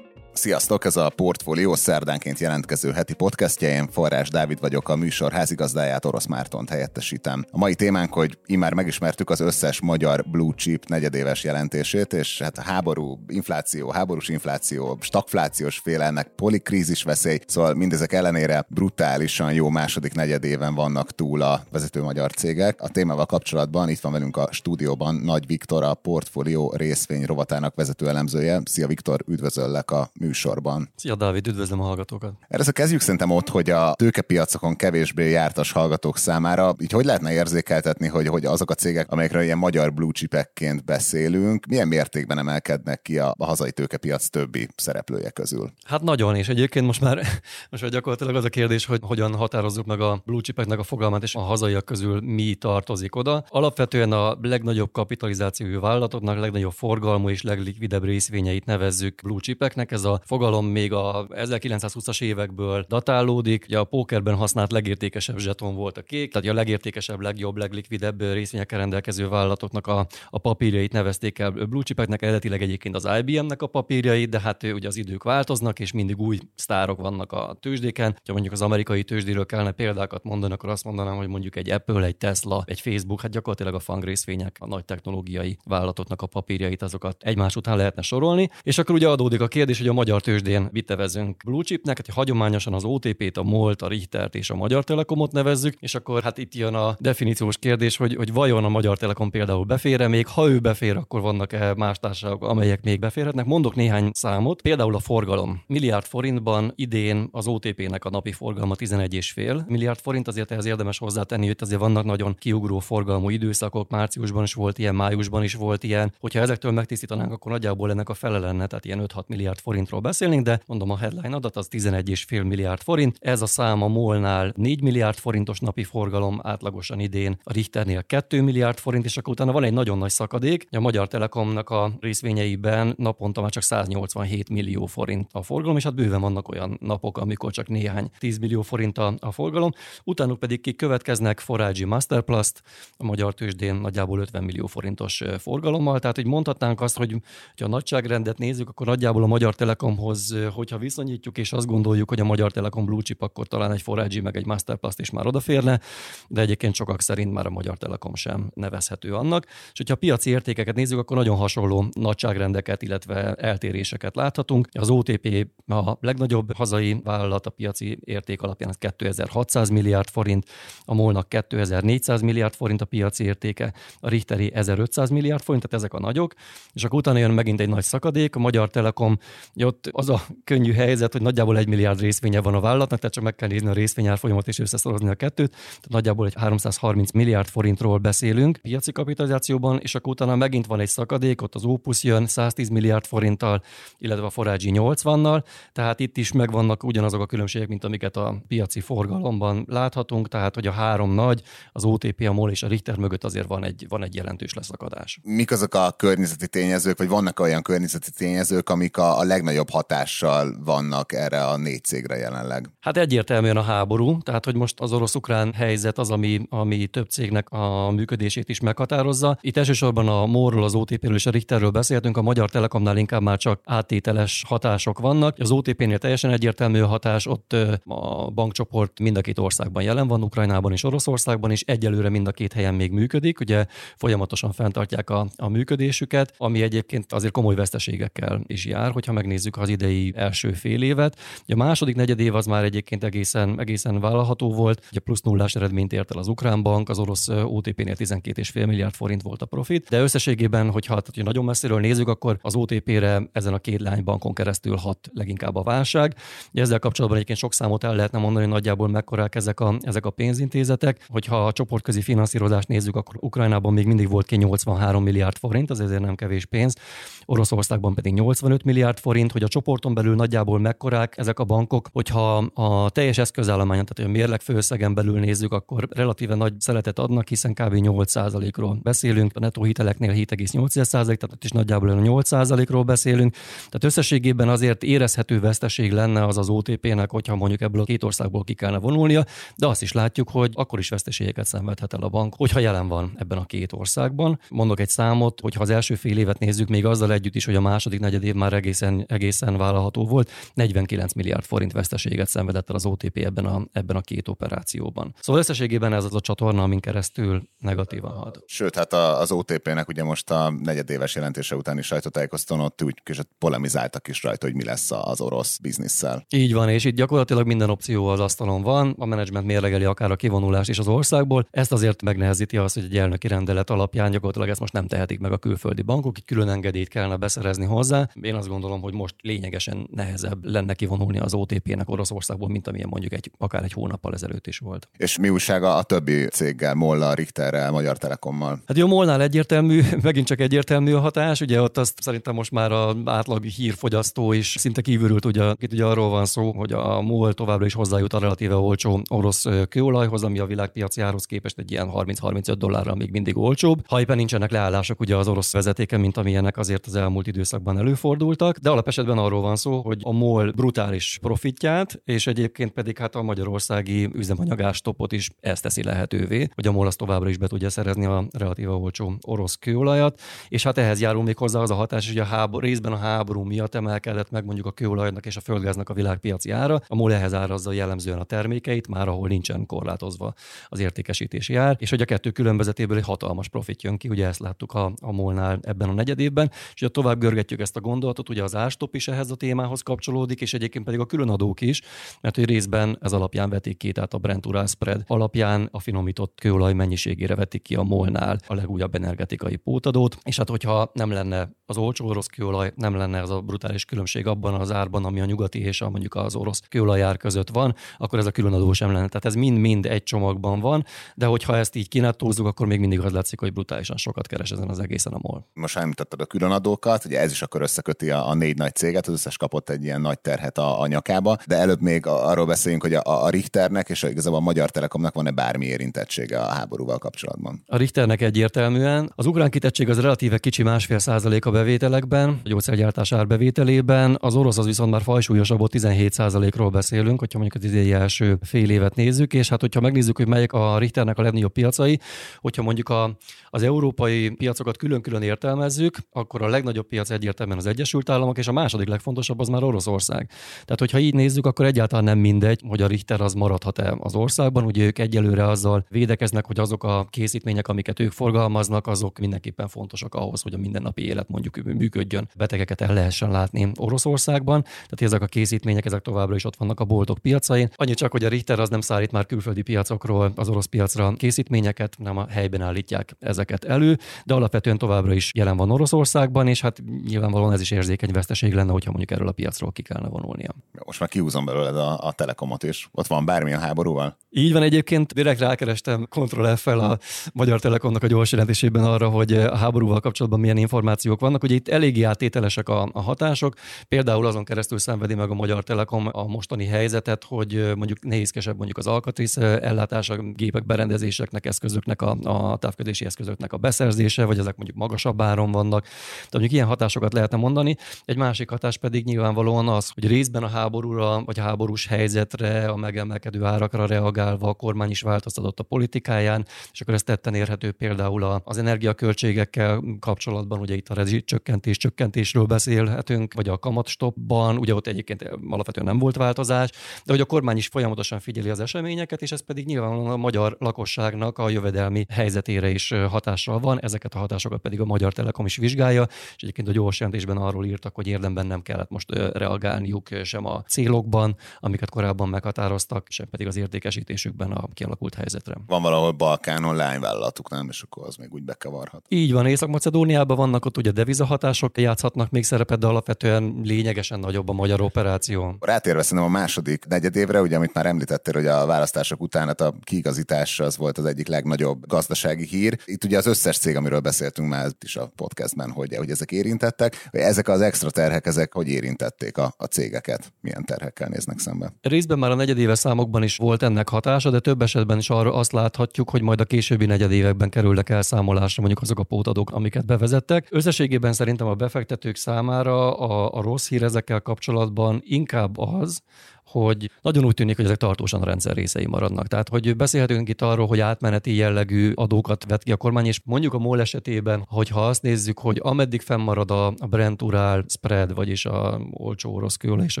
Sziasztok, 0.38 0.84
ez 0.84 0.96
a 0.96 1.10
Portfolio 1.16 1.76
szerdánként 1.76 2.38
jelentkező 2.38 2.92
heti 2.92 3.14
podcastja. 3.14 3.68
Én 3.68 3.88
Forrás 3.90 4.28
Dávid 4.28 4.60
vagyok, 4.60 4.88
a 4.88 4.96
műsor 4.96 5.32
házigazdáját 5.32 6.04
Orosz 6.04 6.26
Mártont 6.26 6.68
helyettesítem. 6.68 7.44
A 7.50 7.58
mai 7.58 7.74
témánk, 7.74 8.12
hogy 8.12 8.38
immár 8.46 8.74
megismertük 8.74 9.30
az 9.30 9.40
összes 9.40 9.80
magyar 9.80 10.24
blue 10.30 10.54
chip 10.54 10.84
negyedéves 10.86 11.44
jelentését, 11.44 12.12
és 12.12 12.42
hát 12.42 12.58
a 12.58 12.62
háború, 12.62 13.18
infláció, 13.28 13.90
háborús 13.90 14.28
infláció, 14.28 14.98
stagflációs 15.00 15.78
félelmek, 15.78 16.28
polikrízis 16.28 17.02
veszély, 17.02 17.38
szóval 17.46 17.74
mindezek 17.74 18.12
ellenére 18.12 18.66
brutálisan 18.68 19.52
jó 19.52 19.68
második 19.68 20.14
negyedéven 20.14 20.74
vannak 20.74 21.10
túl 21.10 21.42
a 21.42 21.62
vezető 21.70 22.02
magyar 22.02 22.32
cégek. 22.32 22.80
A 22.80 22.88
témával 22.88 23.26
kapcsolatban 23.26 23.88
itt 23.88 24.00
van 24.00 24.12
velünk 24.12 24.36
a 24.36 24.48
stúdióban 24.50 25.14
Nagy 25.14 25.46
Viktor, 25.46 25.82
a 25.82 25.94
Portfolio 25.94 26.70
részvény 26.76 27.24
rovatának 27.24 27.74
vezető 27.74 28.08
elemzője. 28.08 28.60
Szia 28.64 28.86
Viktor, 28.86 29.24
üdvözöllek 29.26 29.90
a 29.90 30.10
műsorban. 30.28 30.92
Szia 30.96 31.14
Dávid, 31.14 31.46
üdvözlöm 31.46 31.80
a 31.80 31.84
hallgatókat. 31.84 32.32
Erre 32.48 32.62
a 32.66 32.72
kezdjük 32.72 33.00
szerintem 33.00 33.30
ott, 33.30 33.48
hogy 33.48 33.70
a 33.70 33.94
tőkepiacokon 33.94 34.76
kevésbé 34.76 35.30
jártas 35.30 35.72
hallgatók 35.72 36.18
számára, 36.18 36.74
így 36.80 36.92
hogy 36.92 37.04
lehetne 37.04 37.32
érzékeltetni, 37.32 38.06
hogy, 38.06 38.26
hogy 38.26 38.44
azok 38.44 38.70
a 38.70 38.74
cégek, 38.74 39.10
amelyekről 39.10 39.42
ilyen 39.42 39.58
magyar 39.58 39.92
blue 39.92 40.12
chipekként 40.12 40.84
beszélünk, 40.84 41.66
milyen 41.66 41.88
mértékben 41.88 42.38
emelkednek 42.38 43.02
ki 43.02 43.18
a, 43.18 43.34
a 43.38 43.44
hazai 43.44 43.72
tőkepiac 43.72 44.28
többi 44.28 44.68
szereplője 44.76 45.30
közül? 45.30 45.72
Hát 45.84 46.02
nagyon, 46.02 46.36
és 46.36 46.48
egyébként 46.48 46.86
most 46.86 47.00
már, 47.00 47.16
most 47.70 47.82
már 47.82 47.92
gyakorlatilag 47.92 48.34
az 48.34 48.44
a 48.44 48.48
kérdés, 48.48 48.84
hogy 48.84 49.00
hogyan 49.02 49.34
határozzuk 49.34 49.86
meg 49.86 50.00
a 50.00 50.22
blue 50.24 50.40
chipeknek 50.40 50.78
a 50.78 50.82
fogalmát, 50.82 51.22
és 51.22 51.34
a 51.34 51.40
hazaiak 51.40 51.84
közül 51.84 52.20
mi 52.20 52.54
tartozik 52.54 53.16
oda. 53.16 53.44
Alapvetően 53.48 54.12
a 54.12 54.36
legnagyobb 54.42 54.92
kapitalizációjú 54.92 55.80
vállalatoknak, 55.80 56.38
legnagyobb 56.38 56.72
forgalmú 56.72 57.28
és 57.28 57.42
leglikvidebb 57.42 58.04
részvényeit 58.04 58.64
nevezzük 58.64 59.20
blue 59.22 59.40
chipeknek. 59.40 59.92
Ez 59.92 60.04
a 60.04 60.17
fogalom 60.24 60.66
még 60.66 60.92
a 60.92 61.26
1920-as 61.30 62.22
évekből 62.22 62.84
datálódik. 62.88 63.64
Ugye 63.68 63.78
a 63.78 63.84
pókerben 63.84 64.34
használt 64.34 64.72
legértékesebb 64.72 65.38
zseton 65.38 65.74
volt 65.74 65.98
a 65.98 66.02
kék, 66.02 66.32
tehát 66.32 66.48
a 66.48 66.54
legértékesebb, 66.54 67.20
legjobb, 67.20 67.56
leglikvidebb 67.56 68.20
részvényekkel 68.20 68.78
rendelkező 68.78 69.28
vállalatoknak 69.28 69.86
a, 69.86 70.06
a 70.30 70.38
papírjait 70.38 70.92
nevezték 70.92 71.38
el 71.38 71.50
blue 71.50 71.82
chipeknek, 71.82 72.22
eredetileg 72.22 72.62
egyébként 72.62 72.94
az 72.94 73.08
IBM-nek 73.18 73.62
a 73.62 73.66
papírjait, 73.66 74.28
de 74.28 74.40
hát 74.40 74.62
ugye 74.62 74.88
az 74.88 74.96
idők 74.96 75.22
változnak, 75.22 75.78
és 75.78 75.92
mindig 75.92 76.18
új 76.18 76.38
sztárok 76.54 77.00
vannak 77.00 77.32
a 77.32 77.56
tőzsdéken. 77.60 78.16
Ha 78.26 78.32
mondjuk 78.32 78.52
az 78.52 78.62
amerikai 78.62 79.04
tőzsdéről 79.04 79.46
kellene 79.46 79.70
példákat 79.70 80.24
mondani, 80.24 80.52
akkor 80.52 80.68
azt 80.68 80.84
mondanám, 80.84 81.16
hogy 81.16 81.28
mondjuk 81.28 81.56
egy 81.56 81.70
Apple, 81.70 82.04
egy 82.04 82.16
Tesla, 82.16 82.62
egy 82.66 82.80
Facebook, 82.80 83.20
hát 83.20 83.30
gyakorlatilag 83.30 83.74
a 83.74 83.78
fang 83.78 84.04
részvények, 84.04 84.56
a 84.60 84.66
nagy 84.66 84.84
technológiai 84.84 85.56
vállalatoknak 85.64 86.22
a 86.22 86.26
papírjait, 86.26 86.82
azokat 86.82 87.22
egymás 87.22 87.56
után 87.56 87.76
lehetne 87.76 88.02
sorolni. 88.02 88.50
És 88.62 88.78
akkor 88.78 88.94
ugye 88.94 89.08
adódik 89.08 89.40
a 89.40 89.48
kérdés, 89.48 89.78
hogy 89.78 89.88
a 89.88 89.92
magyar 89.92 90.07
tőzsdén 90.16 90.68
mit 90.72 90.88
nevezünk 90.88 91.42
blue 91.44 91.62
chipnek, 91.62 91.96
hát 91.96 92.14
hagyományosan 92.14 92.74
az 92.74 92.84
OTP-t, 92.84 93.36
a 93.36 93.42
MOLT, 93.42 93.82
a 93.82 93.88
Richtert 93.88 94.34
és 94.34 94.50
a 94.50 94.54
Magyar 94.54 94.84
Telekomot 94.84 95.32
nevezzük, 95.32 95.74
és 95.80 95.94
akkor 95.94 96.22
hát 96.22 96.38
itt 96.38 96.54
jön 96.54 96.74
a 96.74 96.96
definíciós 96.98 97.58
kérdés, 97.58 97.96
hogy, 97.96 98.14
hogy 98.14 98.32
vajon 98.32 98.64
a 98.64 98.68
Magyar 98.68 98.98
Telekom 98.98 99.30
például 99.30 99.64
befér 99.64 100.06
még, 100.06 100.26
ha 100.26 100.48
ő 100.48 100.58
befér, 100.58 100.96
akkor 100.96 101.20
vannak-e 101.20 101.74
más 101.74 101.98
társaságok, 101.98 102.44
amelyek 102.44 102.82
még 102.82 102.98
beférhetnek. 102.98 103.44
Mondok 103.44 103.74
néhány 103.74 104.10
számot, 104.12 104.62
például 104.62 104.94
a 104.94 104.98
forgalom. 104.98 105.62
Milliárd 105.66 106.04
forintban 106.04 106.72
idén 106.74 107.28
az 107.32 107.46
OTP-nek 107.46 108.04
a 108.04 108.10
napi 108.10 108.32
forgalma 108.32 108.74
11,5 108.74 109.66
milliárd 109.66 109.98
forint, 109.98 110.28
azért 110.28 110.50
ehhez 110.50 110.64
érdemes 110.64 110.98
hozzátenni, 110.98 111.46
hogy 111.46 111.56
azért 111.58 111.80
vannak 111.80 112.04
nagyon 112.04 112.34
kiugró 112.34 112.78
forgalmú 112.78 113.30
időszakok, 113.30 113.90
márciusban 113.90 114.42
is 114.42 114.54
volt 114.54 114.78
ilyen, 114.78 114.94
májusban 114.94 115.42
is 115.42 115.54
volt 115.54 115.82
ilyen. 115.84 116.12
Hogyha 116.20 116.40
ezektől 116.40 116.72
megtisztítanánk, 116.72 117.32
akkor 117.32 117.52
nagyjából 117.52 117.90
ennek 117.90 118.08
a 118.08 118.14
fele 118.14 118.38
lenne, 118.38 118.66
tehát 118.66 118.84
ilyen 118.84 119.06
5-6 119.14 119.26
milliárd 119.26 119.58
forintról 119.58 119.97
beszélnénk, 120.00 120.44
de 120.44 120.60
mondom 120.66 120.90
a 120.90 120.96
headline 120.96 121.36
adat 121.36 121.56
az 121.56 121.68
11,5 121.70 122.46
milliárd 122.46 122.82
forint. 122.82 123.16
Ez 123.20 123.42
a 123.42 123.46
szám 123.46 123.82
a 123.82 123.88
Molnál 123.88 124.52
4 124.56 124.82
milliárd 124.82 125.18
forintos 125.18 125.58
napi 125.58 125.84
forgalom 125.84 126.40
átlagosan 126.42 127.00
idén, 127.00 127.38
a 127.42 127.52
Richternél 127.52 128.02
2 128.02 128.42
milliárd 128.42 128.78
forint, 128.78 129.04
és 129.04 129.16
akkor 129.16 129.32
utána 129.32 129.52
van 129.52 129.64
egy 129.64 129.72
nagyon 129.72 129.98
nagy 129.98 130.10
szakadék. 130.10 130.66
A 130.70 130.80
Magyar 130.80 131.08
Telekomnak 131.08 131.70
a 131.70 131.92
részvényeiben 132.00 132.94
naponta 132.96 133.40
már 133.40 133.50
csak 133.50 133.62
187 133.62 134.48
millió 134.48 134.86
forint 134.86 135.28
a 135.32 135.42
forgalom, 135.42 135.76
és 135.76 135.84
hát 135.84 135.94
bőven 135.94 136.20
vannak 136.20 136.48
olyan 136.48 136.78
napok, 136.80 137.18
amikor 137.18 137.52
csak 137.52 137.68
néhány 137.68 138.10
10 138.18 138.38
millió 138.38 138.62
forint 138.62 138.98
a, 138.98 139.14
a 139.18 139.32
forgalom. 139.32 139.70
Utánuk 140.04 140.38
pedig 140.38 140.60
ki 140.60 140.74
következnek 140.74 141.40
Forágyi 141.40 141.84
Masterplast, 141.84 142.62
a 142.96 143.04
magyar 143.04 143.34
tőzsdén 143.34 143.74
nagyjából 143.74 144.20
50 144.20 144.44
millió 144.44 144.66
forintos 144.66 145.22
forgalommal. 145.38 145.98
Tehát, 145.98 146.16
hogy 146.16 146.26
mondhatnánk 146.26 146.80
azt, 146.80 146.96
hogy 146.96 147.10
ha 147.56 147.64
a 147.64 147.68
nagyságrendet 147.68 148.38
nézzük, 148.38 148.68
akkor 148.68 148.86
nagyjából 148.86 149.22
a 149.22 149.26
Magyar 149.26 149.54
Telekomhoz, 149.88 150.36
hogyha 150.54 150.78
viszonyítjuk, 150.78 151.38
és 151.38 151.52
azt 151.52 151.66
gondoljuk, 151.66 152.08
hogy 152.08 152.20
a 152.20 152.24
Magyar 152.24 152.52
Telekom 152.52 152.84
Blue 152.84 153.02
Chip, 153.02 153.22
akkor 153.22 153.46
talán 153.46 153.72
egy 153.72 153.82
Forágyi 153.82 154.20
meg 154.20 154.36
egy 154.36 154.46
Masterplast 154.46 155.00
is 155.00 155.10
már 155.10 155.26
odaférne, 155.26 155.80
de 156.28 156.40
egyébként 156.40 156.74
sokak 156.74 157.00
szerint 157.00 157.32
már 157.32 157.46
a 157.46 157.50
Magyar 157.50 157.76
Telekom 157.76 158.14
sem 158.14 158.50
nevezhető 158.54 159.14
annak. 159.14 159.46
És 159.46 159.72
hogyha 159.76 159.94
a 159.94 159.96
piaci 159.96 160.30
értékeket 160.30 160.74
nézzük, 160.74 160.98
akkor 160.98 161.16
nagyon 161.16 161.36
hasonló 161.36 161.84
nagyságrendeket, 161.92 162.82
illetve 162.82 163.34
eltéréseket 163.34 164.16
láthatunk. 164.16 164.68
Az 164.72 164.90
OTP 164.90 165.46
a 165.66 165.96
legnagyobb 166.00 166.56
hazai 166.56 167.00
vállalat 167.04 167.46
a 167.46 167.50
piaci 167.50 167.98
érték 168.04 168.42
alapján 168.42 168.74
2600 168.78 169.68
milliárd 169.68 170.08
forint, 170.08 170.44
a 170.84 170.94
Molnak 170.94 171.28
2400 171.28 172.20
milliárd 172.20 172.54
forint 172.54 172.80
a 172.80 172.84
piaci 172.84 173.24
értéke, 173.24 173.72
a 174.00 174.08
Richteri 174.08 174.54
1500 174.54 175.10
milliárd 175.10 175.42
forint, 175.42 175.68
tehát 175.68 175.84
ezek 175.84 175.94
a 175.94 176.00
nagyok, 176.00 176.34
és 176.72 176.84
akkor 176.84 176.98
utána 176.98 177.18
jön 177.18 177.30
megint 177.30 177.60
egy 177.60 177.68
nagy 177.68 177.82
szakadék, 177.82 178.36
a 178.36 178.38
Magyar 178.38 178.68
Telekom, 178.68 179.18
ott 179.68 179.88
az 179.92 180.08
a 180.08 180.20
könnyű 180.44 180.72
helyzet, 180.72 181.12
hogy 181.12 181.22
nagyjából 181.22 181.58
egy 181.58 181.68
milliárd 181.68 182.00
részvénye 182.00 182.40
van 182.40 182.54
a 182.54 182.60
vállalatnak, 182.60 182.98
tehát 182.98 183.14
csak 183.14 183.24
meg 183.24 183.34
kell 183.34 183.48
nézni 183.48 183.68
a 183.68 183.72
részvényárfolyamat 183.72 184.48
és 184.48 184.58
összeszorozni 184.58 185.08
a 185.08 185.14
kettőt, 185.14 185.50
tehát 185.50 185.88
nagyjából 185.88 186.26
egy 186.26 186.34
330 186.36 187.10
milliárd 187.12 187.48
forintról 187.48 187.98
beszélünk 187.98 188.58
piaci 188.62 188.92
kapitalizációban, 188.92 189.78
és 189.82 189.94
akkor 189.94 190.12
utána 190.12 190.36
megint 190.36 190.66
van 190.66 190.80
egy 190.80 190.88
szakadék, 190.88 191.42
ott 191.42 191.54
az 191.54 191.64
Opus 191.64 192.02
jön 192.02 192.26
110 192.26 192.68
milliárd 192.68 193.04
forinttal, 193.04 193.62
illetve 193.98 194.24
a 194.24 194.30
Forágyi 194.30 194.70
80-nal, 194.74 195.44
tehát 195.72 196.00
itt 196.00 196.16
is 196.16 196.32
megvannak 196.32 196.84
ugyanazok 196.84 197.20
a 197.20 197.26
különbségek, 197.26 197.68
mint 197.68 197.84
amiket 197.84 198.16
a 198.16 198.42
piaci 198.48 198.80
forgalomban 198.80 199.64
láthatunk, 199.68 200.28
tehát 200.28 200.54
hogy 200.54 200.66
a 200.66 200.72
három 200.72 201.14
nagy, 201.14 201.42
az 201.72 201.84
OTP, 201.84 202.20
a 202.28 202.32
MOL 202.32 202.50
és 202.50 202.62
a 202.62 202.68
Richter 202.68 202.96
mögött 202.96 203.24
azért 203.24 203.46
van 203.46 203.64
egy, 203.64 203.86
van 203.88 204.02
egy 204.02 204.14
jelentős 204.14 204.54
leszakadás. 204.54 205.20
Mik 205.22 205.50
azok 205.50 205.74
a 205.74 205.92
környezeti 205.96 206.48
tényezők, 206.48 206.98
vagy 206.98 207.08
vannak 207.08 207.40
olyan 207.40 207.62
környezeti 207.62 208.10
tényezők, 208.10 208.68
amik 208.68 208.96
a, 208.96 209.18
a 209.18 209.24
legnagyobb 209.24 209.57
hatással 209.70 210.56
vannak 210.64 211.12
erre 211.12 211.44
a 211.44 211.56
négy 211.56 211.84
cégre 211.84 212.16
jelenleg? 212.16 212.70
Hát 212.80 212.96
egyértelműen 212.96 213.56
a 213.56 213.62
háború, 213.62 214.18
tehát 214.18 214.44
hogy 214.44 214.54
most 214.54 214.80
az 214.80 214.92
orosz-ukrán 214.92 215.52
helyzet 215.52 215.98
az, 215.98 216.10
ami, 216.10 216.40
ami 216.48 216.86
több 216.86 217.08
cégnek 217.08 217.50
a 217.50 217.90
működését 217.90 218.48
is 218.48 218.60
meghatározza. 218.60 219.38
Itt 219.40 219.56
elsősorban 219.56 220.08
a 220.08 220.26
MOR-ról, 220.26 220.64
az 220.64 220.74
OTP-ről 220.74 221.14
és 221.14 221.26
a 221.26 221.30
Richterről 221.30 221.70
beszéltünk, 221.70 222.16
a 222.16 222.22
Magyar 222.22 222.50
Telekomnál 222.50 222.96
inkább 222.96 223.22
már 223.22 223.38
csak 223.38 223.60
áttételes 223.64 224.44
hatások 224.46 224.98
vannak. 224.98 225.36
Az 225.38 225.50
OTP-nél 225.50 225.98
teljesen 225.98 226.30
egyértelmű 226.30 226.80
a 226.80 226.86
hatás, 226.86 227.26
ott 227.26 227.52
a 227.84 228.30
bankcsoport 228.30 229.00
mind 229.00 229.16
a 229.16 229.20
két 229.20 229.38
országban 229.38 229.82
jelen 229.82 230.08
van, 230.08 230.22
Ukrajnában 230.22 230.72
és 230.72 230.84
Oroszországban 230.84 231.50
is, 231.50 231.60
egyelőre 231.60 232.08
mind 232.08 232.26
a 232.26 232.32
két 232.32 232.52
helyen 232.52 232.74
még 232.74 232.92
működik, 232.92 233.40
ugye 233.40 233.66
folyamatosan 233.96 234.52
fenntartják 234.52 235.10
a, 235.10 235.26
a 235.36 235.48
működésüket, 235.48 236.34
ami 236.36 236.62
egyébként 236.62 237.12
azért 237.12 237.32
komoly 237.32 237.54
veszteségekkel 237.54 238.40
is 238.46 238.64
jár, 238.64 238.90
hogyha 238.90 239.12
megnézzük 239.12 239.47
nézzük 239.48 239.56
az 239.56 239.68
idei 239.68 240.12
első 240.16 240.52
fél 240.52 240.82
évet. 240.82 241.18
A 241.46 241.56
második 241.56 241.96
negyed 241.96 242.20
év 242.20 242.34
az 242.34 242.46
már 242.46 242.64
egyébként 242.64 243.04
egészen, 243.04 243.60
egészen 243.60 244.00
vállalható 244.00 244.52
volt. 244.52 244.84
Ugye 244.90 245.00
plusz 245.00 245.20
nullás 245.20 245.54
eredményt 245.54 245.92
ért 245.92 246.10
el 246.10 246.18
az 246.18 246.28
Ukrán 246.28 246.62
Bank, 246.62 246.88
az 246.88 246.98
orosz 246.98 247.28
OTP-nél 247.28 247.94
12,5 247.98 248.66
milliárd 248.66 248.94
forint 248.94 249.22
volt 249.22 249.42
a 249.42 249.46
profit, 249.46 249.86
de 249.88 250.00
összességében, 250.00 250.70
hogyha 250.70 250.94
tehát, 250.98 251.14
hogy 251.14 251.24
nagyon 251.24 251.44
messziről 251.44 251.80
nézzük, 251.80 252.08
akkor 252.08 252.38
az 252.42 252.54
OTP-re 252.54 253.22
ezen 253.32 253.54
a 253.54 253.58
két 253.58 253.80
lánybankon 253.80 254.34
keresztül 254.34 254.76
hat 254.76 255.10
leginkább 255.12 255.56
a 255.56 255.62
válság. 255.62 256.14
Ugye 256.52 256.62
ezzel 256.62 256.78
kapcsolatban 256.78 257.16
egyébként 257.18 257.38
sok 257.38 257.54
számot 257.54 257.84
el 257.84 257.94
lehetne 257.94 258.18
mondani, 258.18 258.44
hogy 258.44 258.54
nagyjából 258.54 258.88
mekkorák 258.88 259.34
ezek 259.34 259.60
a, 259.60 259.78
ezek 259.80 260.06
a 260.06 260.10
pénzintézetek. 260.10 261.06
Hogyha 261.08 261.46
a 261.46 261.52
csoportközi 261.52 262.00
finanszírozást 262.02 262.68
nézzük, 262.68 262.96
akkor 262.96 263.14
Ukrajnában 263.20 263.72
még 263.72 263.86
mindig 263.86 264.08
volt 264.08 264.26
ki 264.26 264.36
83 264.36 265.02
milliárd 265.02 265.36
forint, 265.36 265.70
az 265.70 265.80
ezért 265.80 266.00
nem 266.00 266.14
kevés 266.14 266.46
pénz. 266.46 266.76
Oroszországban 267.24 267.94
pedig 267.94 268.12
85 268.12 268.64
milliárd 268.64 268.98
forint, 268.98 269.32
hogy 269.38 269.46
a 269.46 269.50
csoporton 269.50 269.94
belül 269.94 270.14
nagyjából 270.14 270.58
mekkorák 270.58 271.18
ezek 271.18 271.38
a 271.38 271.44
bankok, 271.44 271.88
hogyha 271.92 272.36
a 272.36 272.90
teljes 272.90 273.18
eszközállományon, 273.18 273.84
tehát 273.84 274.10
a 274.10 274.12
mérleg 274.12 274.40
főösszegen 274.40 274.94
belül 274.94 275.18
nézzük, 275.18 275.52
akkor 275.52 275.88
relatíve 275.90 276.34
nagy 276.34 276.60
szeletet 276.60 276.98
adnak, 276.98 277.28
hiszen 277.28 277.52
kb. 277.52 277.72
8%-ról 277.74 278.78
beszélünk, 278.82 279.32
a 279.34 279.40
netto 279.40 279.62
hiteleknél 279.62 280.12
7,8%, 280.12 280.90
tehát 280.90 281.22
ott 281.32 281.44
is 281.44 281.50
nagyjából 281.50 281.88
a 281.88 281.94
8%-ról 281.94 282.82
beszélünk. 282.82 283.32
Tehát 283.56 283.84
összességében 283.84 284.48
azért 284.48 284.82
érezhető 284.82 285.40
veszteség 285.40 285.92
lenne 285.92 286.24
az 286.24 286.38
az 286.38 286.48
OTP-nek, 286.48 287.10
hogyha 287.10 287.36
mondjuk 287.36 287.60
ebből 287.60 287.80
a 287.80 287.84
két 287.84 288.02
országból 288.02 288.44
ki 288.44 288.54
kellene 288.54 288.78
vonulnia, 288.78 289.24
de 289.56 289.66
azt 289.66 289.82
is 289.82 289.92
látjuk, 289.92 290.30
hogy 290.30 290.50
akkor 290.54 290.78
is 290.78 290.88
veszteségeket 290.88 291.46
szenvedhet 291.46 291.92
el 291.92 292.02
a 292.02 292.08
bank, 292.08 292.34
hogyha 292.36 292.58
jelen 292.58 292.88
van 292.88 293.12
ebben 293.16 293.38
a 293.38 293.44
két 293.44 293.72
országban. 293.72 294.40
Mondok 294.48 294.80
egy 294.80 294.88
számot, 294.88 295.40
hogyha 295.40 295.62
az 295.62 295.70
első 295.70 295.94
fél 295.94 296.18
évet 296.18 296.38
nézzük, 296.38 296.68
még 296.68 296.84
azzal 296.84 297.12
együtt 297.12 297.34
is, 297.34 297.44
hogy 297.44 297.54
a 297.54 297.60
második 297.60 298.00
negyed 298.00 298.24
év 298.24 298.34
már 298.34 298.52
egészen, 298.52 299.04
egészen 299.08 299.27
vállalható 299.56 300.06
volt, 300.06 300.30
49 300.54 301.12
milliárd 301.12 301.44
forint 301.44 301.72
veszteséget 301.72 302.28
szenvedett 302.28 302.70
el 302.70 302.74
az 302.74 302.86
OTP 302.86 303.16
ebben 303.16 303.44
a, 303.44 303.62
ebben 303.72 303.96
a 303.96 304.00
két 304.00 304.28
operációban. 304.28 305.14
Szóval 305.20 305.40
összességében 305.40 305.92
ez 305.92 306.04
az 306.04 306.14
a 306.14 306.20
csatorna, 306.20 306.62
amin 306.62 306.80
keresztül 306.80 307.42
negatívan 307.58 308.12
hat. 308.12 308.42
Sőt, 308.46 308.74
hát 308.74 308.92
az 308.92 309.32
OTP-nek 309.32 309.88
ugye 309.88 310.04
most 310.04 310.30
a 310.30 310.50
negyedéves 310.50 311.14
jelentése 311.14 311.56
utáni 311.56 311.82
sajtótájékoztatón 311.82 312.64
ott 312.64 312.82
úgy 312.82 313.02
kicsit 313.02 313.28
polemizáltak 313.38 314.08
is 314.08 314.22
rajta, 314.22 314.46
hogy 314.46 314.54
mi 314.54 314.64
lesz 314.64 314.90
az 314.90 315.20
orosz 315.20 315.58
bizniszsel. 315.58 316.24
Így 316.28 316.54
van, 316.54 316.68
és 316.68 316.84
itt 316.84 316.94
gyakorlatilag 316.94 317.46
minden 317.46 317.70
opció 317.70 318.06
az 318.06 318.20
asztalon 318.20 318.62
van, 318.62 318.94
a 318.98 319.04
menedzsment 319.04 319.46
mérlegeli 319.46 319.84
akár 319.84 320.10
a 320.10 320.16
kivonulást 320.16 320.68
is 320.68 320.78
az 320.78 320.88
országból. 320.88 321.48
Ezt 321.50 321.72
azért 321.72 322.02
megnehezíti 322.02 322.56
az, 322.56 322.72
hogy 322.72 322.84
egy 322.84 322.96
elnöki 322.96 323.28
rendelet 323.28 323.70
alapján 323.70 324.10
gyakorlatilag 324.10 324.48
ezt 324.48 324.60
most 324.60 324.72
nem 324.72 324.86
tehetik 324.86 325.18
meg 325.18 325.32
a 325.32 325.38
külföldi 325.38 325.82
bankok, 325.82 326.16
egy 326.16 326.24
külön 326.24 326.48
engedélyt 326.48 326.88
kellene 326.88 327.16
beszerezni 327.16 327.64
hozzá. 327.64 328.08
Én 328.20 328.34
azt 328.34 328.48
gondolom, 328.48 328.80
hogy 328.80 328.94
most 328.94 329.14
lényegesen 329.22 329.88
nehezebb 329.92 330.44
lenne 330.44 330.74
kivonulni 330.74 331.18
az 331.18 331.34
OTP-nek 331.34 331.90
Oroszországból, 331.90 332.48
mint 332.48 332.68
amilyen 332.68 332.88
mondjuk 332.90 333.12
egy, 333.12 333.30
akár 333.38 333.62
egy 333.62 333.72
hónappal 333.72 334.14
ezelőtt 334.14 334.46
is 334.46 334.58
volt. 334.58 334.88
És 334.96 335.18
mi 335.18 335.28
újsága 335.28 335.76
a 335.76 335.82
többi 335.82 336.26
céggel, 336.26 336.74
Molla, 336.74 337.14
Richterrel, 337.14 337.70
Magyar 337.70 337.98
Telekommal? 337.98 338.62
Hát 338.66 338.76
jó, 338.76 338.86
Molnál 338.86 339.22
egyértelmű, 339.22 339.82
megint 340.02 340.26
csak 340.26 340.40
egyértelmű 340.40 340.92
a 340.92 341.00
hatás. 341.00 341.40
Ugye 341.40 341.62
ott 341.62 341.78
azt 341.78 342.02
szerintem 342.02 342.34
most 342.34 342.50
már 342.50 342.72
a 342.72 342.96
átlag 343.04 343.44
hírfogyasztó 343.44 344.32
is 344.32 344.54
szinte 344.58 344.80
kívülült, 344.80 345.24
ugye 345.24 345.52
itt 345.58 345.72
ugye 345.72 345.84
arról 345.84 346.08
van 346.08 346.26
szó, 346.26 346.52
hogy 346.52 346.72
a 346.72 347.00
MOL 347.00 347.34
továbbra 347.34 347.66
is 347.66 347.74
hozzájut 347.74 348.12
a 348.12 348.18
relatíve 348.18 348.54
olcsó 348.54 349.02
orosz 349.10 349.44
kőolajhoz, 349.68 350.24
ami 350.24 350.38
a 350.38 350.46
világpiaci 350.46 351.00
árhoz 351.00 351.24
képest 351.24 351.58
egy 351.58 351.70
ilyen 351.70 351.90
30-35 351.94 352.54
dollárra 352.58 352.94
még 352.94 353.10
mindig 353.10 353.36
olcsóbb. 353.36 353.82
Ha 353.86 354.00
éppen 354.00 354.16
nincsenek 354.16 354.50
leállások 354.50 355.00
ugye 355.00 355.16
az 355.16 355.28
orosz 355.28 355.52
vezetéken, 355.52 356.00
mint 356.00 356.16
amilyenek 356.16 356.56
azért 356.56 356.86
az 356.86 356.94
elmúlt 356.94 357.26
időszakban 357.26 357.78
előfordultak, 357.78 358.56
de 358.58 358.70
alapesetben 359.08 359.18
arról 359.18 359.40
van 359.40 359.56
szó, 359.56 359.80
hogy 359.80 360.00
a 360.02 360.12
MOL 360.12 360.50
brutális 360.50 361.18
profitját, 361.20 362.00
és 362.04 362.26
egyébként 362.26 362.70
pedig 362.70 362.98
hát 362.98 363.14
a 363.14 363.22
magyarországi 363.22 364.08
üzemanyagástopot 364.14 365.12
is 365.12 365.30
ezt 365.40 365.62
teszi 365.62 365.82
lehetővé, 365.82 366.48
hogy 366.54 366.66
a 366.66 366.72
MOL 366.72 366.86
az 366.86 366.96
továbbra 366.96 367.28
is 367.28 367.38
be 367.38 367.46
tudja 367.46 367.70
szerezni 367.70 368.04
a 368.04 368.26
relatíve 368.32 368.70
olcsó 368.70 369.12
orosz 369.26 369.54
kőolajat, 369.54 370.20
és 370.48 370.62
hát 370.62 370.78
ehhez 370.78 371.00
járul 371.00 371.22
még 371.22 371.36
hozzá 371.36 371.60
az 371.60 371.70
a 371.70 371.74
hatás, 371.74 372.08
hogy 372.08 372.18
a 372.18 372.24
háború, 372.24 372.66
részben 372.66 372.92
a 372.92 372.96
háború 372.96 373.42
miatt 373.42 373.74
emelkedett 373.74 374.30
meg 374.30 374.44
mondjuk 374.44 374.66
a 374.66 374.72
kőolajnak 374.72 375.26
és 375.26 375.36
a 375.36 375.40
földgáznak 375.40 375.88
a 375.88 375.94
világpiaci 375.94 376.50
ára. 376.50 376.80
A 376.86 376.94
MOL 376.94 377.12
ehhez 377.12 377.34
árazza 377.34 377.72
jellemzően 377.72 378.18
a 378.18 378.24
termékeit, 378.24 378.88
már 378.88 379.08
ahol 379.08 379.28
nincsen 379.28 379.66
korlátozva 379.66 380.34
az 380.68 380.80
értékesítési 380.80 381.54
ár, 381.54 381.76
és 381.78 381.90
hogy 381.90 382.00
a 382.00 382.04
kettő 382.04 382.30
különbözetéből 382.30 382.96
egy 382.96 383.04
hatalmas 383.04 383.48
profit 383.48 383.82
jön 383.82 383.96
ki, 383.96 384.08
ugye 384.08 384.26
ezt 384.26 384.40
láttuk 384.40 384.72
a, 384.72 384.92
a 385.00 385.12
MOL-nál 385.12 385.58
ebben 385.62 385.88
a 385.88 385.92
negyedében, 385.92 386.50
és 386.74 386.82
ugye 386.82 386.90
tovább 386.90 387.18
görgetjük 387.18 387.60
ezt 387.60 387.76
a 387.76 387.80
gondolatot, 387.80 388.28
ugye 388.28 388.42
az 388.42 388.54
ástop 388.54 388.94
is 388.98 389.08
ehhez 389.08 389.30
a 389.30 389.34
témához 389.34 389.80
kapcsolódik, 389.80 390.40
és 390.40 390.54
egyébként 390.54 390.84
pedig 390.84 391.00
a 391.00 391.06
különadók 391.06 391.60
is, 391.60 391.82
mert 392.20 392.34
hogy 392.34 392.44
részben 392.44 392.98
ez 393.00 393.12
alapján 393.12 393.50
vetik 393.50 393.76
ki, 393.76 393.92
tehát 393.92 394.14
a 394.14 394.18
Brent 394.18 394.46
Ural 394.46 394.66
spread 394.66 395.02
alapján 395.06 395.68
a 395.72 395.80
finomított 395.80 396.40
kőolaj 396.40 396.72
mennyiségére 396.72 397.34
vetik 397.34 397.62
ki 397.62 397.74
a 397.74 397.82
molnál 397.82 398.38
a 398.46 398.54
legújabb 398.54 398.94
energetikai 398.94 399.56
pótadót, 399.56 400.18
és 400.22 400.36
hát 400.36 400.48
hogyha 400.48 400.90
nem 400.92 401.10
lenne 401.10 401.50
az 401.66 401.76
olcsó 401.76 402.06
orosz 402.06 402.26
kőolaj, 402.26 402.72
nem 402.76 402.96
lenne 402.96 403.18
ez 403.18 403.30
a 403.30 403.40
brutális 403.40 403.84
különbség 403.84 404.26
abban 404.26 404.54
az 404.54 404.72
árban, 404.72 405.04
ami 405.04 405.20
a 405.20 405.24
nyugati 405.24 405.60
és 405.60 405.80
a 405.80 405.90
mondjuk 405.90 406.14
az 406.14 406.36
orosz 406.36 406.60
kőolajár 406.68 407.16
között 407.16 407.50
van, 407.50 407.74
akkor 407.98 408.18
ez 408.18 408.26
a 408.26 408.30
különadó 408.30 408.72
sem 408.72 408.92
lenne. 408.92 409.08
Tehát 409.08 409.24
ez 409.24 409.34
mind-mind 409.34 409.86
egy 409.86 410.02
csomagban 410.02 410.60
van, 410.60 410.84
de 411.14 411.26
hogyha 411.26 411.56
ezt 411.56 411.74
így 411.74 411.88
kinettózzuk, 411.88 412.46
akkor 412.46 412.66
még 412.66 412.80
mindig 412.80 413.00
az 413.00 413.12
látszik, 413.12 413.40
hogy 413.40 413.52
brutálisan 413.52 413.96
sokat 413.96 414.26
keres 414.26 414.50
ezen 414.50 414.68
az 414.68 414.78
egészen 414.78 415.12
a 415.12 415.18
MOL. 415.22 415.46
Most 415.54 415.76
említetted 415.76 416.20
a 416.20 416.26
különadókat, 416.26 417.04
ugye 417.04 417.20
ez 417.20 417.30
is 417.30 417.42
akkor 417.42 417.62
összeköti 417.62 418.10
a, 418.10 418.28
a 418.28 418.34
négy 418.34 418.56
nagy 418.56 418.74
céget, 418.78 419.06
az 419.06 419.12
összes 419.12 419.36
kapott 419.36 419.70
egy 419.70 419.84
ilyen 419.84 420.00
nagy 420.00 420.18
terhet 420.20 420.58
a, 420.58 420.80
a 420.80 420.86
nyakába, 420.86 421.36
de 421.46 421.56
előbb 421.56 421.80
még 421.80 422.06
arról 422.06 422.46
beszéljünk, 422.46 422.82
hogy 422.82 422.94
a, 422.94 423.24
a 423.24 423.30
Richternek 423.30 423.88
és 423.88 424.02
igazából 424.02 424.38
a 424.38 424.42
Magyar 424.42 424.70
Telekomnak 424.70 425.14
van-e 425.14 425.30
bármi 425.30 425.66
érintettsége 425.66 426.38
a 426.38 426.46
háborúval 426.46 426.98
kapcsolatban. 426.98 427.62
A 427.66 427.76
Richternek 427.76 428.20
egyértelműen. 428.20 429.12
Az 429.14 429.26
ukrán 429.26 429.50
kitettség 429.50 429.88
az 429.88 430.00
relatíve 430.00 430.38
kicsi 430.38 430.62
másfél 430.62 430.98
százalék 430.98 431.44
a 431.44 431.50
bevételekben, 431.50 432.28
a 432.44 432.48
gyógyszergyártás 432.48 433.12
árbevételében, 433.12 434.16
az 434.20 434.34
orosz 434.34 434.58
az 434.58 434.66
viszont 434.66 434.90
már 434.90 435.02
fajsúlyosabb, 435.02 435.60
17 435.68 436.12
százalékról 436.12 436.70
beszélünk, 436.70 437.18
hogyha 437.18 437.38
mondjuk 437.38 437.64
az 437.64 437.70
idei 437.70 437.92
első 437.92 438.38
fél 438.42 438.70
évet 438.70 438.94
nézzük, 438.94 439.34
és 439.34 439.48
hát 439.48 439.60
hogyha 439.60 439.80
megnézzük, 439.80 440.16
hogy 440.16 440.28
melyek 440.28 440.52
a 440.52 440.78
Richternek 440.78 441.18
a 441.18 441.22
legnagyobb 441.22 441.52
piacai, 441.52 442.00
hogyha 442.40 442.62
mondjuk 442.62 442.88
a, 442.88 443.16
az 443.50 443.62
európai 443.62 444.30
piacokat 444.30 444.76
külön-külön 444.76 445.22
értelmezzük, 445.22 445.96
akkor 446.12 446.42
a 446.42 446.48
legnagyobb 446.48 446.86
piac 446.86 447.10
egyértelműen 447.10 447.58
az 447.58 447.66
Egyesült 447.66 448.10
Államok, 448.10 448.38
és 448.38 448.48
a 448.48 448.52
második 448.68 448.88
legfontosabb 448.88 449.38
az 449.38 449.48
már 449.48 449.62
Oroszország. 449.62 450.30
Tehát, 450.50 450.78
hogyha 450.78 450.98
így 450.98 451.14
nézzük, 451.14 451.46
akkor 451.46 451.64
egyáltalán 451.64 452.04
nem 452.04 452.18
mindegy, 452.18 452.62
hogy 452.68 452.82
a 452.82 452.86
Richter 452.86 453.20
az 453.20 453.34
maradhat-e 453.34 453.96
az 453.98 454.14
országban. 454.14 454.64
Ugye 454.64 454.84
ők 454.84 454.98
egyelőre 454.98 455.48
azzal 455.48 455.84
védekeznek, 455.88 456.46
hogy 456.46 456.58
azok 456.58 456.84
a 456.84 457.06
készítmények, 457.10 457.68
amiket 457.68 458.00
ők 458.00 458.12
forgalmaznak, 458.12 458.86
azok 458.86 459.18
mindenképpen 459.18 459.68
fontosak 459.68 460.14
ahhoz, 460.14 460.42
hogy 460.42 460.54
a 460.54 460.58
mindennapi 460.58 461.02
élet 461.02 461.28
mondjuk 461.28 461.56
működjön, 461.62 462.28
betegeket 462.36 462.80
el 462.80 462.94
lehessen 462.94 463.30
látni 463.30 463.70
Oroszországban. 463.76 464.62
Tehát 464.62 465.02
ezek 465.02 465.22
a 465.22 465.26
készítmények, 465.26 465.84
ezek 465.84 466.02
továbbra 466.02 466.34
is 466.34 466.44
ott 466.44 466.56
vannak 466.56 466.80
a 466.80 466.84
boltok 466.84 467.18
piacain. 467.18 467.70
Annyi 467.74 467.94
csak, 467.94 468.12
hogy 468.12 468.24
a 468.24 468.28
Richter 468.28 468.60
az 468.60 468.68
nem 468.68 468.80
szállít 468.80 469.12
már 469.12 469.26
külföldi 469.26 469.62
piacokról 469.62 470.32
az 470.34 470.48
orosz 470.48 470.66
piacra 470.66 471.12
készítményeket, 471.12 471.96
nem 471.98 472.16
a 472.16 472.26
helyben 472.30 472.62
állítják 472.62 473.16
ezeket 473.20 473.64
elő, 473.64 473.98
de 474.24 474.34
alapvetően 474.34 474.78
továbbra 474.78 475.12
is 475.12 475.32
jelen 475.34 475.56
van 475.56 475.70
Oroszországban, 475.70 476.46
és 476.46 476.60
hát 476.60 476.82
nyilvánvalóan 477.06 477.52
ez 477.52 477.60
is 477.60 477.70
érzékeny 477.70 478.10
veszteség 478.12 478.54
lenne, 478.58 478.72
hogyha 478.72 478.90
mondjuk 478.90 479.10
erről 479.10 479.28
a 479.28 479.32
piacról 479.32 479.72
ki 479.72 479.82
kellene 479.82 480.08
vonulnia. 480.08 480.54
Most 480.86 481.00
már 481.00 481.08
kihúzom 481.08 481.44
belőled 481.44 481.76
a, 481.76 482.06
a 482.06 482.12
telekomot 482.12 482.62
is. 482.62 482.88
Ott 482.92 483.06
van 483.06 483.24
bármilyen 483.24 483.60
háborúval? 483.60 484.16
Így 484.30 484.52
van 484.52 484.62
egyébként, 484.62 485.14
direkt 485.14 485.40
rákerestem 485.40 486.06
Ctrl 486.10 486.54
f 486.54 486.66
a 486.66 486.98
Magyar 487.32 487.60
Telekomnak 487.60 488.02
a 488.02 488.06
gyors 488.06 488.32
jelentésében 488.32 488.84
arra, 488.84 489.08
hogy 489.08 489.32
a 489.32 489.56
háborúval 489.56 490.00
kapcsolatban 490.00 490.40
milyen 490.40 490.56
információk 490.56 491.20
vannak. 491.20 491.42
Ugye 491.42 491.54
itt 491.54 491.68
eléggé 491.68 492.02
átételesek 492.02 492.68
a, 492.68 492.88
a 492.92 493.00
hatások. 493.00 493.54
Például 493.88 494.26
azon 494.26 494.44
keresztül 494.44 494.78
szenvedi 494.78 495.14
meg 495.14 495.30
a 495.30 495.34
Magyar 495.34 495.62
Telekom 495.64 496.08
a 496.12 496.26
mostani 496.26 496.66
helyzetet, 496.66 497.24
hogy 497.24 497.72
mondjuk 497.76 498.04
nehézkesebb 498.04 498.56
mondjuk 498.56 498.78
az 498.78 498.86
alkatrész 498.86 499.36
ellátása, 499.36 500.16
gépek, 500.16 500.66
berendezéseknek, 500.66 501.46
eszközöknek, 501.46 502.02
a, 502.02 502.16
a 502.22 502.56
távközlési 502.56 503.04
eszközöknek 503.04 503.52
a 503.52 503.56
beszerzése, 503.56 504.24
vagy 504.24 504.38
ezek 504.38 504.56
mondjuk 504.56 504.78
magasabb 504.78 505.20
áron 505.20 505.50
vannak. 505.50 505.82
Tehát 505.82 506.32
mondjuk 506.32 506.52
ilyen 506.52 506.66
hatásokat 506.66 507.12
lehetne 507.12 507.36
mondani. 507.36 507.76
Egy 508.04 508.16
másik 508.16 508.47
hatás 508.50 508.76
pedig 508.76 509.04
nyilvánvalóan 509.04 509.68
az, 509.68 509.90
hogy 509.94 510.06
részben 510.06 510.42
a 510.42 510.48
háborúra, 510.48 511.22
vagy 511.24 511.38
háborús 511.38 511.86
helyzetre, 511.86 512.68
a 512.68 512.76
megemelkedő 512.76 513.44
árakra 513.44 513.86
reagálva 513.86 514.48
a 514.48 514.54
kormány 514.54 514.90
is 514.90 515.00
változtatott 515.00 515.60
a 515.60 515.62
politikáján, 515.62 516.46
és 516.72 516.80
akkor 516.80 516.94
ez 516.94 517.02
tetten 517.02 517.34
érhető 517.34 517.72
például 517.72 518.22
az 518.44 518.58
energiaköltségekkel 518.58 519.82
kapcsolatban, 520.00 520.60
ugye 520.60 520.74
itt 520.74 520.88
a 520.88 520.94
rezsicsökkentés, 520.94 521.76
csökkentésről 521.76 522.44
beszélhetünk, 522.44 523.34
vagy 523.34 523.48
a 523.48 523.58
kamatstopban, 523.58 524.56
ugye 524.56 524.74
ott 524.74 524.86
egyébként 524.86 525.22
alapvetően 525.50 525.86
nem 525.86 525.98
volt 525.98 526.16
változás, 526.16 526.70
de 527.04 527.12
hogy 527.12 527.20
a 527.20 527.24
kormány 527.24 527.56
is 527.56 527.66
folyamatosan 527.66 528.20
figyeli 528.20 528.48
az 528.48 528.60
eseményeket, 528.60 529.22
és 529.22 529.32
ez 529.32 529.40
pedig 529.40 529.66
nyilvánvalóan 529.66 530.10
a 530.10 530.16
magyar 530.16 530.56
lakosságnak 530.58 531.38
a 531.38 531.48
jövedelmi 531.48 532.06
helyzetére 532.08 532.70
is 532.70 532.94
hatással 533.08 533.58
van, 533.58 533.80
ezeket 533.80 534.14
a 534.14 534.18
hatásokat 534.18 534.60
pedig 534.60 534.80
a 534.80 534.84
Magyar 534.84 535.12
Telekom 535.12 535.46
is 535.46 535.56
vizsgálja, 535.56 536.06
és 536.36 536.42
egyébként 536.42 536.68
a 536.68 536.72
gyors 536.72 537.00
jelentésben 537.00 537.36
arról 537.36 537.66
írtak, 537.66 537.94
hogy 537.94 538.06
érdemben 538.06 538.37
nem 538.46 538.62
kellett 538.62 538.90
most 538.90 539.12
reagálniuk 539.32 540.08
sem 540.22 540.46
a 540.46 540.62
célokban, 540.62 541.36
amiket 541.60 541.90
korábban 541.90 542.28
meghatároztak, 542.28 543.06
sem 543.08 543.28
pedig 543.30 543.46
az 543.46 543.56
értékesítésükben 543.56 544.52
a 544.52 544.68
kialakult 544.74 545.14
helyzetre. 545.14 545.54
Van 545.66 545.82
valahol 545.82 546.12
Balkánon 546.12 546.76
lányvállalatuk, 546.76 547.50
nem? 547.50 547.66
És 547.70 547.82
akkor 547.82 548.06
az 548.06 548.16
még 548.16 548.32
úgy 548.32 548.42
bekavarhat. 548.42 549.04
Így 549.08 549.32
van, 549.32 549.46
Észak-Macedóniában 549.46 550.36
vannak 550.36 550.64
ott 550.64 550.76
ugye 550.76 550.90
devizahatások 550.90 551.78
játszhatnak 551.78 552.30
még 552.30 552.44
szerepet, 552.44 552.78
de 552.78 552.86
alapvetően 552.86 553.60
lényegesen 553.64 554.20
nagyobb 554.20 554.48
a 554.48 554.52
magyar 554.52 554.80
operáció. 554.80 555.56
Rátérve 555.60 556.02
szerintem 556.02 556.26
a 556.26 556.38
második 556.38 556.86
negyedévre, 556.86 557.40
ugye 557.40 557.56
amit 557.56 557.74
már 557.74 557.86
említettél, 557.86 558.34
hogy 558.34 558.46
a 558.46 558.66
választások 558.66 559.20
után 559.20 559.46
hát 559.46 559.60
a 559.60 559.74
kiigazítás 559.82 560.60
az 560.60 560.76
volt 560.76 560.98
az 560.98 561.04
egyik 561.04 561.28
legnagyobb 561.28 561.86
gazdasági 561.86 562.46
hír. 562.46 562.78
Itt 562.84 563.04
ugye 563.04 563.18
az 563.18 563.26
összes 563.26 563.58
cég, 563.58 563.76
amiről 563.76 564.00
beszéltünk 564.00 564.48
már 564.48 564.70
is 564.84 564.96
a 564.96 565.12
podcastben, 565.16 565.70
hogy, 565.70 565.96
hogy 565.96 566.10
ezek 566.10 566.32
érintettek. 566.32 567.08
Ezek 567.10 567.48
az 567.48 567.60
extra 567.60 567.90
terhek, 567.90 568.26
ezek 568.28 568.54
hogy 568.54 568.68
érintették 568.68 569.38
a, 569.38 569.54
a 569.56 569.64
cégeket? 569.64 570.32
Milyen 570.40 570.64
terhekkel 570.64 571.08
néznek 571.08 571.38
szembe? 571.38 571.72
Részben 571.80 572.18
már 572.18 572.30
a 572.30 572.34
negyedéves 572.34 572.78
számokban 572.78 573.22
is 573.22 573.36
volt 573.36 573.62
ennek 573.62 573.88
hatása, 573.88 574.30
de 574.30 574.38
több 574.38 574.62
esetben 574.62 574.98
is 574.98 575.10
arra 575.10 575.34
azt 575.34 575.52
láthatjuk, 575.52 576.10
hogy 576.10 576.22
majd 576.22 576.40
a 576.40 576.44
későbbi 576.44 576.86
negyedévekben 576.86 577.50
kerülnek 577.50 577.90
elszámolásra 577.90 578.62
mondjuk 578.62 578.82
azok 578.82 578.98
a 578.98 579.02
pótadók, 579.02 579.50
amiket 579.50 579.86
bevezettek. 579.86 580.46
Összességében 580.50 581.12
szerintem 581.12 581.46
a 581.46 581.54
befektetők 581.54 582.16
számára 582.16 582.96
a, 582.96 583.38
a 583.38 583.42
rossz 583.42 583.68
hír 583.68 583.82
ezekkel 583.82 584.20
kapcsolatban 584.20 585.02
inkább 585.04 585.58
az, 585.58 586.02
hogy 586.50 586.90
nagyon 587.02 587.24
úgy 587.24 587.34
tűnik, 587.34 587.56
hogy 587.56 587.64
ezek 587.64 587.76
tartósan 587.76 588.22
a 588.22 588.24
rendszer 588.24 588.54
részei 588.54 588.86
maradnak. 588.86 589.26
Tehát, 589.26 589.48
hogy 589.48 589.76
beszélhetünk 589.76 590.28
itt 590.28 590.42
arról, 590.42 590.66
hogy 590.66 590.80
átmeneti 590.80 591.34
jellegű 591.34 591.92
adókat 591.94 592.44
vet 592.48 592.62
ki 592.62 592.72
a 592.72 592.76
kormány, 592.76 593.06
és 593.06 593.20
mondjuk 593.24 593.54
a 593.54 593.58
MOL 593.58 593.80
esetében, 593.80 594.44
hogyha 594.48 594.86
azt 594.86 595.02
nézzük, 595.02 595.38
hogy 595.38 595.60
ameddig 595.62 596.00
fennmarad 596.00 596.50
a 596.50 596.74
Brent 596.90 597.22
Ural 597.22 597.64
spread, 597.68 598.14
vagyis 598.14 598.46
a 598.46 598.80
olcsó 598.90 599.34
orosz 599.34 599.56
kőolaj 599.56 599.84
és 599.84 599.96
a 599.96 600.00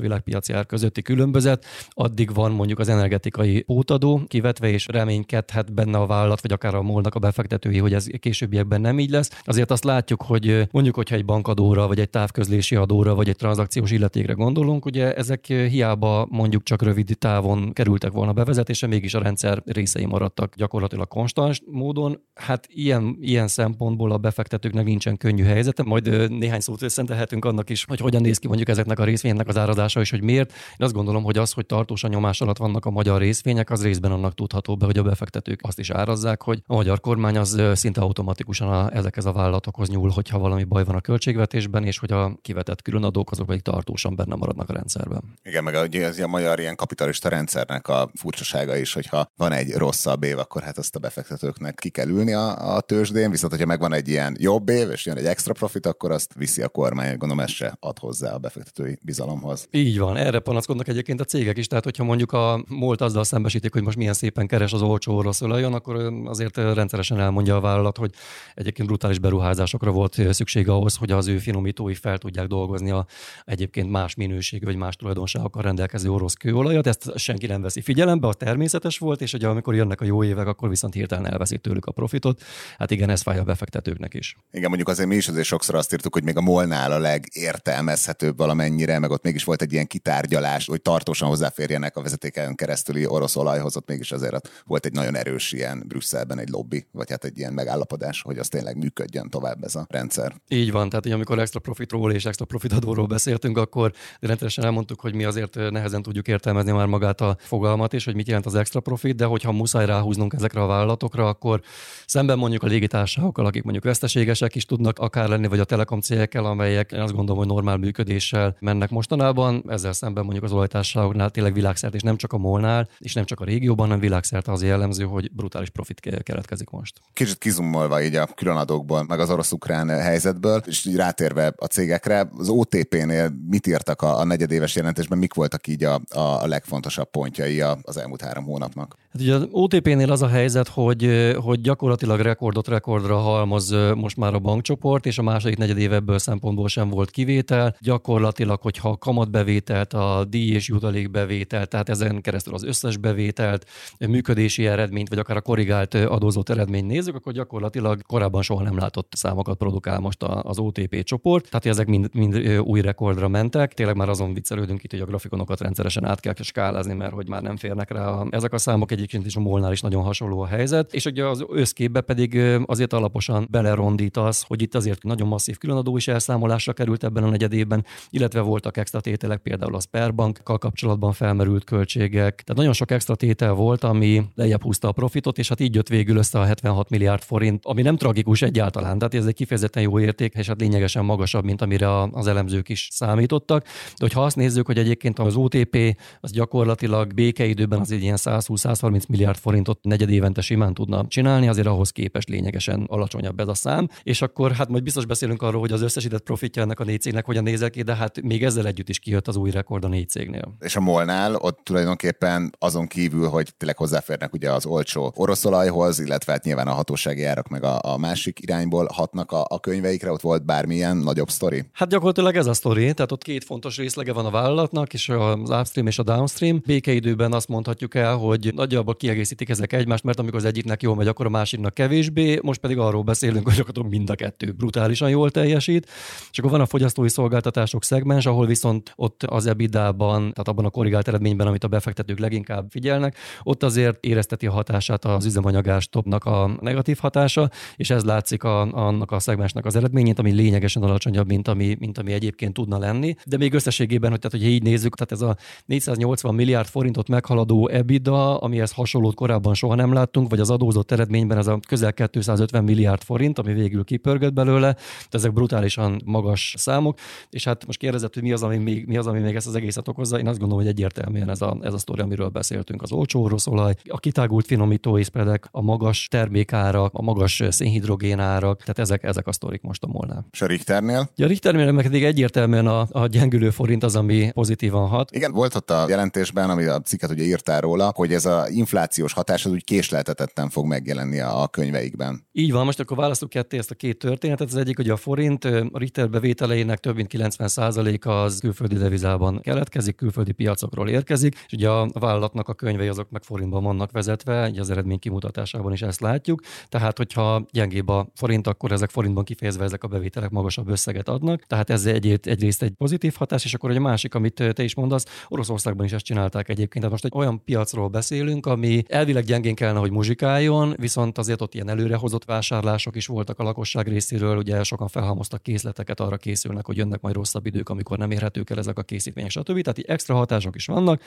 világpiaci 0.00 0.52
ár 0.52 0.66
közötti 0.66 1.02
különbözet, 1.02 1.64
addig 1.90 2.34
van 2.34 2.52
mondjuk 2.52 2.78
az 2.78 2.88
energetikai 2.88 3.62
pótadó 3.62 4.22
kivetve, 4.26 4.68
és 4.68 4.86
reménykedhet 4.86 5.72
benne 5.72 5.98
a 5.98 6.06
vállalat, 6.06 6.40
vagy 6.40 6.52
akár 6.52 6.74
a 6.74 6.82
molnak 6.82 7.14
a 7.14 7.18
befektetői, 7.18 7.78
hogy 7.78 7.94
ez 7.94 8.06
későbbiekben 8.20 8.80
nem 8.80 8.98
így 8.98 9.10
lesz. 9.10 9.40
Azért 9.44 9.70
azt 9.70 9.84
látjuk, 9.84 10.22
hogy 10.22 10.68
mondjuk, 10.70 10.94
hogyha 10.94 11.14
egy 11.14 11.24
bankadóra, 11.24 11.86
vagy 11.86 12.00
egy 12.00 12.10
távközlési 12.10 12.76
adóra, 12.76 13.14
vagy 13.14 13.28
egy 13.28 13.36
tranzakciós 13.36 13.90
illetékre 13.90 14.32
gondolunk, 14.32 14.84
ugye 14.84 15.14
ezek 15.14 15.46
hiába 15.46 16.26
mondjuk 16.38 16.62
csak 16.62 16.82
rövid 16.82 17.16
távon 17.18 17.72
kerültek 17.72 18.12
volna 18.12 18.32
bevezetése, 18.32 18.86
mégis 18.86 19.14
a 19.14 19.18
rendszer 19.18 19.62
részei 19.66 20.04
maradtak 20.04 20.54
gyakorlatilag 20.56 21.08
konstans 21.08 21.62
módon. 21.66 22.20
Hát 22.34 22.66
ilyen, 22.70 23.16
ilyen 23.20 23.48
szempontból 23.48 24.12
a 24.12 24.18
befektetőknek 24.18 24.84
nincsen 24.84 25.16
könnyű 25.16 25.44
helyzete. 25.44 25.82
Majd 25.82 26.30
néhány 26.30 26.60
szót 26.60 26.82
összentehetünk 26.82 27.44
annak 27.44 27.70
is, 27.70 27.84
hogy 27.84 28.00
hogyan 28.00 28.22
néz 28.22 28.38
ki 28.38 28.46
mondjuk 28.46 28.68
ezeknek 28.68 28.98
a 28.98 29.04
részvényeknek 29.04 29.48
az 29.48 29.56
árazása, 29.56 30.00
és 30.00 30.10
hogy 30.10 30.22
miért. 30.22 30.52
Én 30.52 30.86
azt 30.86 30.92
gondolom, 30.92 31.22
hogy 31.22 31.38
az, 31.38 31.52
hogy 31.52 31.66
tartósan 31.66 32.10
nyomás 32.10 32.40
alatt 32.40 32.56
vannak 32.56 32.84
a 32.84 32.90
magyar 32.90 33.20
részvények, 33.20 33.70
az 33.70 33.82
részben 33.82 34.12
annak 34.12 34.34
tudható 34.34 34.76
be, 34.76 34.84
hogy 34.84 34.98
a 34.98 35.02
befektetők 35.02 35.60
azt 35.62 35.78
is 35.78 35.90
árazzák, 35.90 36.42
hogy 36.42 36.62
a 36.66 36.74
magyar 36.74 37.00
kormány 37.00 37.36
az 37.36 37.62
szinte 37.74 38.00
automatikusan 38.00 38.68
a, 38.68 38.94
ezekhez 38.94 39.24
a 39.24 39.32
vállalatokhoz 39.32 39.88
nyúl, 39.88 40.10
hogyha 40.10 40.38
valami 40.38 40.64
baj 40.64 40.84
van 40.84 40.94
a 40.94 41.00
költségvetésben, 41.00 41.84
és 41.84 41.98
hogy 41.98 42.12
a 42.12 42.38
kivetett 42.42 42.82
különadók 42.82 43.30
azok 43.30 43.46
pedig 43.46 43.62
tartósan 43.62 44.16
benne 44.16 44.34
maradnak 44.34 44.68
a 44.68 44.72
rendszerben. 44.72 45.22
Igen, 45.42 45.64
meg 45.64 45.74
ugye 45.74 46.06
az 46.06 46.18
magyar 46.28 46.60
ilyen 46.60 46.76
kapitalista 46.76 47.28
rendszernek 47.28 47.88
a 47.88 48.10
furcsasága 48.14 48.76
is, 48.76 48.92
hogyha 48.92 49.30
van 49.36 49.52
egy 49.52 49.72
rosszabb 49.72 50.22
év, 50.22 50.38
akkor 50.38 50.62
hát 50.62 50.78
azt 50.78 50.96
a 50.96 50.98
befektetőknek 50.98 51.74
ki 51.74 51.88
kell 51.88 52.08
ülni 52.08 52.32
a, 52.32 52.74
a 52.76 52.80
tőzsdén, 52.80 53.30
viszont 53.30 53.52
hogyha 53.52 53.66
megvan 53.66 53.92
egy 53.92 54.08
ilyen 54.08 54.36
jobb 54.38 54.68
év, 54.68 54.90
és 54.90 55.06
jön 55.06 55.16
egy 55.16 55.26
extra 55.26 55.52
profit, 55.52 55.86
akkor 55.86 56.10
azt 56.10 56.34
viszi 56.34 56.62
a 56.62 56.68
kormány, 56.68 57.16
gondolom 57.16 57.40
ez 57.40 57.50
se 57.50 57.76
ad 57.80 57.98
hozzá 57.98 58.32
a 58.34 58.38
befektetői 58.38 58.98
bizalomhoz. 59.02 59.68
Így 59.70 59.98
van, 59.98 60.16
erre 60.16 60.38
panaszkodnak 60.38 60.88
egyébként 60.88 61.20
a 61.20 61.24
cégek 61.24 61.56
is, 61.56 61.66
tehát 61.66 61.84
hogyha 61.84 62.04
mondjuk 62.04 62.32
a 62.32 62.64
múlt 62.68 63.00
azzal 63.00 63.24
szembesítik, 63.24 63.72
hogy 63.72 63.82
most 63.82 63.96
milyen 63.96 64.12
szépen 64.12 64.46
keres 64.46 64.72
az 64.72 64.82
olcsó 64.82 65.16
orosz 65.16 65.40
olajon, 65.40 65.74
akkor 65.74 66.12
azért 66.24 66.56
rendszeresen 66.56 67.20
elmondja 67.20 67.56
a 67.56 67.60
vállalat, 67.60 67.96
hogy 67.96 68.10
egyébként 68.54 68.88
brutális 68.88 69.18
beruházásokra 69.18 69.90
volt 69.90 70.34
szükség 70.34 70.68
ahhoz, 70.68 70.96
hogy 70.96 71.10
az 71.10 71.26
ő 71.26 71.38
finomítói 71.38 71.94
fel 71.94 72.18
tudják 72.18 72.46
dolgozni 72.46 72.90
a 72.90 73.06
egyébként 73.44 73.90
más 73.90 74.14
minőségű 74.14 74.64
vagy 74.64 74.76
más 74.76 74.96
tulajdonságokkal 74.96 75.62
rendelkező 75.62 76.08
orosz 76.18 76.34
kőolajat, 76.34 76.86
ezt 76.86 77.18
senki 77.18 77.46
nem 77.46 77.62
veszi 77.62 77.80
figyelembe, 77.80 78.26
a 78.26 78.32
természetes 78.32 78.98
volt, 78.98 79.20
és 79.20 79.32
ugye 79.32 79.46
amikor 79.48 79.74
jönnek 79.74 80.00
a 80.00 80.04
jó 80.04 80.24
évek, 80.24 80.46
akkor 80.46 80.68
viszont 80.68 80.94
hirtelen 80.94 81.26
elveszik 81.26 81.60
tőlük 81.60 81.84
a 81.84 81.92
profitot. 81.92 82.42
Hát 82.78 82.90
igen, 82.90 83.10
ez 83.10 83.22
fáj 83.22 83.38
a 83.38 83.42
befektetőknek 83.42 84.14
is. 84.14 84.36
Igen, 84.50 84.68
mondjuk 84.68 84.88
azért 84.88 85.08
mi 85.08 85.16
is 85.16 85.28
azért 85.28 85.46
sokszor 85.46 85.74
azt 85.74 85.92
írtuk, 85.92 86.12
hogy 86.12 86.24
még 86.24 86.36
a 86.36 86.40
molnál 86.40 86.92
a 86.92 86.98
legértelmezhetőbb 86.98 88.36
valamennyire, 88.36 88.98
meg 88.98 89.10
ott 89.10 89.22
mégis 89.22 89.44
volt 89.44 89.62
egy 89.62 89.72
ilyen 89.72 89.86
kitárgyalás, 89.86 90.66
hogy 90.66 90.82
tartósan 90.82 91.28
hozzáférjenek 91.28 91.96
a 91.96 92.02
vezetéken 92.02 92.54
keresztüli 92.54 93.06
orosz 93.06 93.36
olajhoz, 93.36 93.76
ott 93.76 93.88
mégis 93.88 94.12
azért 94.12 94.62
volt 94.64 94.86
egy 94.86 94.92
nagyon 94.92 95.16
erős 95.16 95.52
ilyen 95.52 95.84
Brüsszelben 95.86 96.38
egy 96.38 96.48
lobby, 96.48 96.86
vagy 96.92 97.10
hát 97.10 97.24
egy 97.24 97.38
ilyen 97.38 97.52
megállapodás, 97.52 98.22
hogy 98.22 98.38
az 98.38 98.48
tényleg 98.48 98.76
működjön 98.76 99.28
tovább 99.30 99.64
ez 99.64 99.74
a 99.74 99.86
rendszer. 99.88 100.34
Így 100.48 100.72
van, 100.72 100.88
tehát 100.88 101.04
hogy 101.04 101.12
amikor 101.12 101.38
extra 101.38 101.60
profitról 101.60 102.12
és 102.12 102.24
extra 102.24 102.44
profitadóról 102.44 103.06
beszéltünk, 103.06 103.58
akkor 103.58 103.92
rendszeresen 104.20 104.64
elmondtuk, 104.64 105.00
hogy 105.00 105.14
mi 105.14 105.24
azért 105.24 105.56
nehezen 105.98 106.02
tudjuk 106.02 106.28
értelmezni 106.28 106.72
már 106.72 106.86
magát 106.86 107.20
a 107.20 107.36
fogalmat 107.40 107.92
is, 107.92 108.04
hogy 108.04 108.14
mit 108.14 108.26
jelent 108.26 108.46
az 108.46 108.54
extra 108.54 108.80
profit, 108.80 109.16
de 109.16 109.24
hogyha 109.24 109.52
muszáj 109.52 109.86
ráhúznunk 109.86 110.32
ezekre 110.32 110.62
a 110.62 110.66
vállalatokra, 110.66 111.28
akkor 111.28 111.60
szemben 112.06 112.38
mondjuk 112.38 112.62
a 112.62 112.66
légitársaságokkal, 112.66 113.46
akik 113.46 113.62
mondjuk 113.62 113.84
veszteségesek 113.84 114.54
is 114.54 114.64
tudnak 114.64 114.98
akár 114.98 115.28
lenni, 115.28 115.46
vagy 115.46 115.58
a 115.58 115.64
telekom 115.64 116.00
cégekkel, 116.00 116.44
amelyek 116.44 116.92
én 116.92 117.00
azt 117.00 117.14
gondolom, 117.14 117.38
hogy 117.38 117.46
normál 117.46 117.76
működéssel 117.76 118.56
mennek 118.60 118.90
mostanában, 118.90 119.64
ezzel 119.68 119.92
szemben 119.92 120.24
mondjuk 120.24 120.44
az 120.44 120.52
olajtársaságoknál 120.52 121.30
tényleg 121.30 121.52
világszerte, 121.52 121.96
és 121.96 122.02
nem 122.02 122.16
csak 122.16 122.32
a 122.32 122.38
molnál, 122.38 122.88
és 122.98 123.12
nem 123.14 123.24
csak 123.24 123.40
a 123.40 123.44
régióban, 123.44 123.86
hanem 123.86 124.00
világszerte 124.00 124.52
az 124.52 124.62
jellemző, 124.62 125.04
hogy 125.04 125.32
brutális 125.32 125.70
profit 125.70 126.00
keletkezik 126.22 126.70
most. 126.70 127.00
Kicsit 127.12 127.38
kizumolva 127.38 128.02
így 128.02 128.14
a 128.14 128.26
különadókból, 128.26 129.04
meg 129.08 129.20
az 129.20 129.30
orosz-ukrán 129.30 129.88
helyzetből, 129.88 130.62
és 130.66 130.84
így 130.84 130.96
rátérve 130.96 131.52
a 131.56 131.66
cégekre, 131.66 132.30
az 132.38 132.48
OTP-nél 132.48 133.32
mit 133.48 133.66
írtak 133.66 134.02
a, 134.02 134.18
a 134.18 134.24
negyedéves 134.24 134.76
jelentésben, 134.76 135.18
mik 135.18 135.34
voltak 135.34 135.66
így 135.66 135.84
a, 135.84 135.87
a 136.08 136.46
legfontosabb 136.46 137.10
pontjai 137.10 137.60
az 137.82 137.96
elmúlt 137.96 138.20
három 138.20 138.44
hónapnak? 138.44 138.96
Hát 139.12 139.22
ugye 139.22 139.34
az 139.34 139.48
OTP-nél 139.50 140.12
az 140.12 140.22
a 140.22 140.28
helyzet, 140.28 140.68
hogy, 140.68 141.32
hogy 141.42 141.60
gyakorlatilag 141.60 142.20
rekordot 142.20 142.68
rekordra 142.68 143.16
halmoz 143.16 143.74
most 143.94 144.16
már 144.16 144.34
a 144.34 144.38
bankcsoport, 144.38 145.06
és 145.06 145.18
a 145.18 145.22
második 145.22 145.56
negyed 145.56 145.92
ebből 145.92 146.18
szempontból 146.18 146.68
sem 146.68 146.88
volt 146.88 147.10
kivétel. 147.10 147.76
Gyakorlatilag, 147.80 148.60
hogyha 148.60 148.88
a 148.88 148.96
kamatbevételt, 148.96 149.92
a 149.92 150.24
díj 150.28 150.54
és 150.54 150.68
jutalékbevételt, 150.68 151.68
tehát 151.68 151.88
ezen 151.88 152.20
keresztül 152.20 152.54
az 152.54 152.64
összes 152.64 152.96
bevételt, 152.96 153.66
működési 153.98 154.66
eredményt, 154.66 155.08
vagy 155.08 155.18
akár 155.18 155.36
a 155.36 155.40
korrigált 155.40 155.94
adózott 155.94 156.48
eredményt 156.48 156.86
nézzük, 156.86 157.14
akkor 157.14 157.32
gyakorlatilag 157.32 158.02
korábban 158.02 158.42
soha 158.42 158.62
nem 158.62 158.78
látott 158.78 159.12
számokat 159.16 159.56
produkál 159.56 159.98
most 159.98 160.22
az 160.22 160.58
OTP 160.58 161.02
csoport. 161.02 161.48
Tehát 161.50 161.66
ezek 161.66 161.86
mind, 161.86 162.14
mind 162.14 162.36
új 162.58 162.80
rekordra 162.80 163.28
mentek. 163.28 163.74
Tényleg 163.74 163.96
már 163.96 164.08
azon 164.08 164.34
viccelődünk 164.34 164.82
itt, 164.82 164.90
hogy 164.90 165.00
a 165.00 165.04
grafikonokat 165.04 165.60
rendszeresen 165.60 165.77
át 166.02 166.20
kell 166.20 166.34
skálázni, 166.40 166.94
mert 166.94 167.12
hogy 167.12 167.28
már 167.28 167.42
nem 167.42 167.56
férnek 167.56 167.90
rá 167.90 168.22
ezek 168.30 168.52
a 168.52 168.58
számok 168.58 168.92
egyébként 168.92 169.26
is 169.26 169.36
a 169.36 169.40
molnál 169.40 169.72
is 169.72 169.80
nagyon 169.80 170.02
hasonló 170.02 170.40
a 170.40 170.46
helyzet. 170.46 170.94
És 170.94 171.04
ugye 171.04 171.24
az 171.24 171.44
összképbe 171.48 172.00
pedig 172.00 172.40
azért 172.66 172.92
alaposan 172.92 173.46
belerondít 173.50 174.16
az, 174.16 174.42
hogy 174.42 174.62
itt 174.62 174.74
azért 174.74 175.02
nagyon 175.02 175.28
masszív 175.28 175.58
különadó 175.58 175.96
is 175.96 176.08
elszámolásra 176.08 176.72
került 176.72 177.04
ebben 177.04 177.24
a 177.24 177.28
negyedében, 177.28 177.84
illetve 178.10 178.40
voltak 178.40 178.76
extra 178.76 179.00
tételek, 179.00 179.40
például 179.40 179.74
a 179.74 179.80
Sperbankkal 179.80 180.58
kapcsolatban 180.58 181.12
felmerült 181.12 181.64
költségek. 181.64 182.42
Tehát 182.42 182.56
nagyon 182.56 182.72
sok 182.72 182.90
extra 182.90 183.14
tétel 183.14 183.52
volt, 183.52 183.84
ami 183.84 184.24
lejjebb 184.34 184.62
húzta 184.62 184.88
a 184.88 184.92
profitot, 184.92 185.38
és 185.38 185.48
hát 185.48 185.60
így 185.60 185.74
jött 185.74 185.88
végül 185.88 186.16
össze 186.16 186.38
a 186.38 186.44
76 186.44 186.90
milliárd 186.90 187.22
forint, 187.22 187.64
ami 187.64 187.82
nem 187.82 187.96
tragikus 187.96 188.42
egyáltalán, 188.42 188.98
tehát 188.98 189.14
ez 189.14 189.26
egy 189.26 189.34
kifejezetten 189.34 189.82
jó 189.82 190.00
érték, 190.00 190.34
és 190.34 190.46
hát 190.46 190.60
lényegesen 190.60 191.04
magasabb, 191.04 191.44
mint 191.44 191.62
amire 191.62 192.02
az 192.02 192.26
elemzők 192.26 192.68
is 192.68 192.88
számítottak. 192.90 193.62
De 193.64 193.98
hogyha 193.98 194.24
azt 194.24 194.36
nézzük, 194.36 194.66
hogy 194.66 194.78
egyébként 194.78 195.18
az 195.18 195.36
OTP 195.36 195.67
OTP 195.68 196.00
az 196.20 196.30
gyakorlatilag 196.30 197.14
békeidőben 197.14 197.80
az 197.80 197.90
egy 197.90 198.02
ilyen 198.02 198.16
120-130 198.18 199.08
milliárd 199.08 199.38
forintot 199.38 199.78
negyedévente 199.82 200.40
simán 200.40 200.74
tudna 200.74 201.06
csinálni, 201.08 201.48
azért 201.48 201.66
ahhoz 201.66 201.90
képest 201.90 202.28
lényegesen 202.28 202.86
alacsonyabb 202.88 203.40
ez 203.40 203.48
a 203.48 203.54
szám. 203.54 203.88
És 204.02 204.22
akkor 204.22 204.52
hát 204.52 204.68
majd 204.68 204.82
biztos 204.82 205.06
beszélünk 205.06 205.42
arról, 205.42 205.60
hogy 205.60 205.72
az 205.72 205.82
összesített 205.82 206.22
profitja 206.22 206.62
ennek 206.62 206.80
a 206.80 206.84
négy 206.84 207.00
cégnek 207.00 207.24
hogyan 207.24 207.42
nézel 207.42 207.70
ki, 207.70 207.82
de 207.82 207.94
hát 207.94 208.22
még 208.22 208.44
ezzel 208.44 208.66
együtt 208.66 208.88
is 208.88 208.98
kijött 208.98 209.28
az 209.28 209.36
új 209.36 209.50
rekord 209.50 209.84
a 209.84 209.88
négy 209.88 210.08
cégnél. 210.08 210.56
És 210.60 210.76
a 210.76 210.80
Molnál 210.80 211.34
ott 211.34 211.60
tulajdonképpen 211.62 212.52
azon 212.58 212.86
kívül, 212.86 213.28
hogy 213.28 213.54
tényleg 213.56 213.76
hozzáférnek 213.76 214.32
ugye 214.32 214.52
az 214.52 214.66
olcsó 214.66 215.12
oroszolajhoz, 215.16 215.98
illetve 216.00 216.32
hát 216.32 216.44
nyilván 216.44 216.66
a 216.66 216.72
hatósági 216.72 217.24
árak 217.24 217.48
meg 217.48 217.64
a, 217.64 217.78
a 217.82 217.96
másik 217.96 218.40
irányból 218.40 218.88
hatnak 218.92 219.32
a, 219.32 219.44
a 219.48 219.60
könyveikre, 219.60 220.12
ott 220.12 220.20
volt 220.20 220.44
bármilyen 220.44 220.96
nagyobb 220.96 221.28
sztori? 221.28 221.64
Hát 221.72 221.88
gyakorlatilag 221.88 222.36
ez 222.36 222.46
a 222.46 222.54
sztori, 222.54 222.94
tehát 222.94 223.12
ott 223.12 223.22
két 223.22 223.44
fontos 223.44 223.76
részlege 223.76 224.12
van 224.12 224.26
a 224.26 224.30
vállalatnak, 224.30 224.92
és 224.92 225.08
az 225.08 225.50
upstream 225.58 225.86
és 225.86 225.98
a 225.98 226.02
downstream. 226.02 226.62
Békeidőben 226.66 227.32
azt 227.32 227.48
mondhatjuk 227.48 227.94
el, 227.94 228.16
hogy 228.16 228.52
nagyjából 228.54 228.96
kiegészítik 228.96 229.48
ezek 229.48 229.72
egymást, 229.72 230.04
mert 230.04 230.18
amikor 230.18 230.38
az 230.38 230.44
egyiknek 230.44 230.82
jól 230.82 230.94
megy, 230.94 231.06
akkor 231.06 231.26
a 231.26 231.28
másiknak 231.28 231.74
kevésbé. 231.74 232.38
Most 232.42 232.60
pedig 232.60 232.78
arról 232.78 233.02
beszélünk, 233.02 233.48
hogy 233.48 233.64
mind 233.88 234.10
a 234.10 234.14
kettő 234.14 234.52
brutálisan 234.52 235.10
jól 235.10 235.30
teljesít. 235.30 235.86
És 236.30 236.38
akkor 236.38 236.50
van 236.50 236.60
a 236.60 236.66
fogyasztói 236.66 237.08
szolgáltatások 237.08 237.84
szegmens, 237.84 238.26
ahol 238.26 238.46
viszont 238.46 238.92
ott 238.96 239.22
az 239.22 239.46
EBITDA-ban, 239.46 240.18
tehát 240.18 240.48
abban 240.48 240.64
a 240.64 240.70
korrigált 240.70 241.08
eredményben, 241.08 241.46
amit 241.46 241.64
a 241.64 241.68
befektetők 241.68 242.18
leginkább 242.18 242.66
figyelnek, 242.70 243.16
ott 243.42 243.62
azért 243.62 244.04
érezteti 244.04 244.46
a 244.46 244.50
hatását 244.50 245.04
az 245.04 245.24
üzemanyagás 245.24 245.88
topnak 245.88 246.24
a 246.24 246.58
negatív 246.60 246.98
hatása, 246.98 247.50
és 247.76 247.90
ez 247.90 248.04
látszik 248.04 248.42
a, 248.42 248.60
annak 248.60 249.12
a 249.12 249.18
szegmensnek 249.18 249.64
az 249.64 249.76
eredményét, 249.76 250.18
ami 250.18 250.32
lényegesen 250.32 250.82
alacsonyabb, 250.82 251.26
mint 251.26 251.48
ami, 251.48 251.76
mint 251.78 251.98
ami 251.98 252.12
egyébként 252.12 252.54
tudna 252.54 252.78
lenni. 252.78 253.14
De 253.24 253.36
még 253.36 253.52
összességében, 253.54 254.10
hogy 254.10 254.18
tehát, 254.18 254.38
hogy 254.38 254.52
így 254.52 254.62
nézzük, 254.62 254.94
tehát 254.94 255.12
ez 255.12 255.20
a 255.20 255.36
480 255.66 256.34
milliárd 256.34 256.68
forintot 256.68 257.08
meghaladó 257.08 257.68
EBITDA, 257.68 258.38
amihez 258.38 258.72
hasonlót 258.72 259.14
korábban 259.14 259.54
soha 259.54 259.74
nem 259.74 259.92
láttunk, 259.92 260.30
vagy 260.30 260.40
az 260.40 260.50
adózott 260.50 260.92
eredményben 260.92 261.38
ez 261.38 261.46
a 261.46 261.60
közel 261.68 261.92
250 261.92 262.64
milliárd 262.64 263.02
forint, 263.02 263.38
ami 263.38 263.52
végül 263.52 263.84
kipörgött 263.84 264.32
belőle, 264.32 264.72
tehát 264.72 265.14
ezek 265.14 265.32
brutálisan 265.32 266.02
magas 266.04 266.54
számok, 266.56 266.98
és 267.30 267.44
hát 267.44 267.66
most 267.66 267.78
kérdezett, 267.78 268.14
hogy 268.14 268.22
mi 268.22 268.32
az, 268.32 268.42
ami 268.42 268.56
még, 268.56 268.86
mi 268.86 268.96
az, 268.96 269.06
ami 269.06 269.20
még 269.20 269.34
ezt 269.34 269.46
az 269.46 269.54
egészet 269.54 269.88
okozza. 269.88 270.18
Én 270.18 270.26
azt 270.26 270.38
gondolom, 270.38 270.62
hogy 270.64 270.72
egyértelműen 270.72 271.30
ez 271.30 271.42
a, 271.42 271.56
ez 271.62 271.72
a 271.72 271.78
sztori, 271.78 272.00
amiről 272.00 272.28
beszéltünk, 272.28 272.82
az 272.82 272.92
olcsó 272.92 273.22
orosz 273.22 273.46
olaj, 273.46 273.74
a 273.88 273.98
kitágult 273.98 274.46
finomító 274.46 274.98
észpredek, 274.98 275.48
a 275.50 275.62
magas 275.62 276.08
termékárak, 276.10 276.94
a 276.94 277.02
magas 277.02 277.42
szénhidrogénárak, 277.48 278.60
tehát 278.60 278.78
ezek, 278.78 279.02
ezek 279.02 279.26
a 279.26 279.32
sztorik 279.32 279.62
most 279.62 279.82
a 279.82 279.86
Molnál. 279.86 280.26
És 280.30 280.42
a 280.42 280.46
Richternél? 280.46 281.10
Ja, 281.16 281.24
a 281.24 281.28
Richternél 281.28 281.72
meg 281.72 281.94
egyértelműen 281.94 282.66
a, 282.66 282.86
a 282.90 283.06
gyengülő 283.06 283.50
forint 283.50 283.82
az, 283.82 283.96
ami 283.96 284.30
pozitívan 284.32 284.88
hat. 284.88 285.10
Igen, 285.10 285.32
volt 285.38 285.54
ott 285.54 285.70
a 285.70 285.84
jelentésben, 285.88 286.50
ami 286.50 286.64
a 286.64 286.80
cikket 286.80 287.10
ugye 287.10 287.22
írtál 287.22 287.60
róla, 287.60 287.92
hogy 287.94 288.12
ez 288.12 288.24
a 288.24 288.46
inflációs 288.48 289.12
hatás 289.12 289.44
az 289.44 289.52
úgy 289.52 289.64
késleltetetten 289.64 290.48
fog 290.50 290.66
megjelenni 290.66 291.20
a 291.20 291.48
könyveikben. 291.50 292.26
Így 292.32 292.52
van, 292.52 292.64
most 292.64 292.80
akkor 292.80 292.96
választjuk 292.96 293.30
ketté 293.30 293.58
ezt 293.58 293.70
a 293.70 293.74
két 293.74 293.98
történetet. 293.98 294.48
Az 294.48 294.56
egyik, 294.56 294.76
hogy 294.76 294.90
a 294.90 294.96
forint 294.96 295.44
a 295.44 295.68
Richter 295.72 296.10
bevételeinek 296.10 296.78
több 296.78 296.94
mint 296.94 297.10
90%-a 297.12 298.08
az 298.10 298.38
külföldi 298.40 298.74
devizában 298.74 299.40
keletkezik, 299.40 299.96
külföldi 299.96 300.32
piacokról 300.32 300.88
érkezik, 300.88 301.34
és 301.46 301.52
ugye 301.52 301.68
a 301.68 301.88
vállalatnak 301.92 302.48
a 302.48 302.54
könyvei 302.54 302.88
azok 302.88 303.10
meg 303.10 303.22
forintban 303.22 303.62
vannak 303.62 303.90
vezetve, 303.90 304.48
ugye 304.48 304.60
az 304.60 304.70
eredmény 304.70 304.98
kimutatásában 304.98 305.72
is 305.72 305.82
ezt 305.82 306.00
látjuk. 306.00 306.40
Tehát, 306.68 306.96
hogyha 306.96 307.46
gyengébb 307.50 307.88
a 307.88 308.08
forint, 308.14 308.46
akkor 308.46 308.72
ezek 308.72 308.90
forintban 308.90 309.24
kifejezve 309.24 309.64
ezek 309.64 309.84
a 309.84 309.88
bevételek 309.88 310.30
magasabb 310.30 310.68
összeget 310.68 311.08
adnak. 311.08 311.46
Tehát 311.46 311.70
ez 311.70 311.86
egy, 311.86 312.20
egyrészt 312.22 312.62
egy 312.62 312.72
pozitív 312.72 313.14
hatás, 313.14 313.44
és 313.44 313.54
akkor 313.54 313.70
egy 313.70 313.78
másik, 313.78 314.14
amit 314.14 314.44
te 314.54 314.62
is 314.62 314.74
mondasz, 314.74 315.04
Oroszországban 315.28 315.86
is 315.86 315.92
ezt 315.92 316.04
csinálták 316.04 316.48
egyébként. 316.48 316.84
Tehát 316.84 316.90
most 316.90 317.04
egy 317.04 317.12
olyan 317.14 317.44
piacról 317.44 317.88
beszélünk, 317.88 318.46
ami 318.46 318.82
elvileg 318.88 319.24
gyengén 319.24 319.54
kellene, 319.54 319.78
hogy 319.78 319.90
muzsikáljon, 319.90 320.74
viszont 320.76 321.18
azért 321.18 321.40
ott 321.40 321.54
ilyen 321.54 321.68
előrehozott 321.68 322.24
vásárlások 322.24 322.96
is 322.96 323.06
voltak 323.06 323.38
a 323.38 323.42
lakosság 323.42 323.88
részéről, 323.88 324.36
ugye 324.36 324.62
sokan 324.62 324.88
felhalmoztak 324.88 325.42
készleteket, 325.42 326.00
arra 326.00 326.16
készülnek, 326.16 326.66
hogy 326.66 326.76
jönnek 326.76 327.00
majd 327.00 327.14
rosszabb 327.14 327.46
idők, 327.46 327.68
amikor 327.68 327.98
nem 327.98 328.10
érhetők 328.10 328.50
el 328.50 328.58
ezek 328.58 328.78
a 328.78 328.82
készítmények, 328.82 329.30
stb. 329.30 329.60
Tehát 329.60 329.78
extra 329.78 330.14
hatások 330.14 330.54
is 330.54 330.66
vannak 330.66 331.02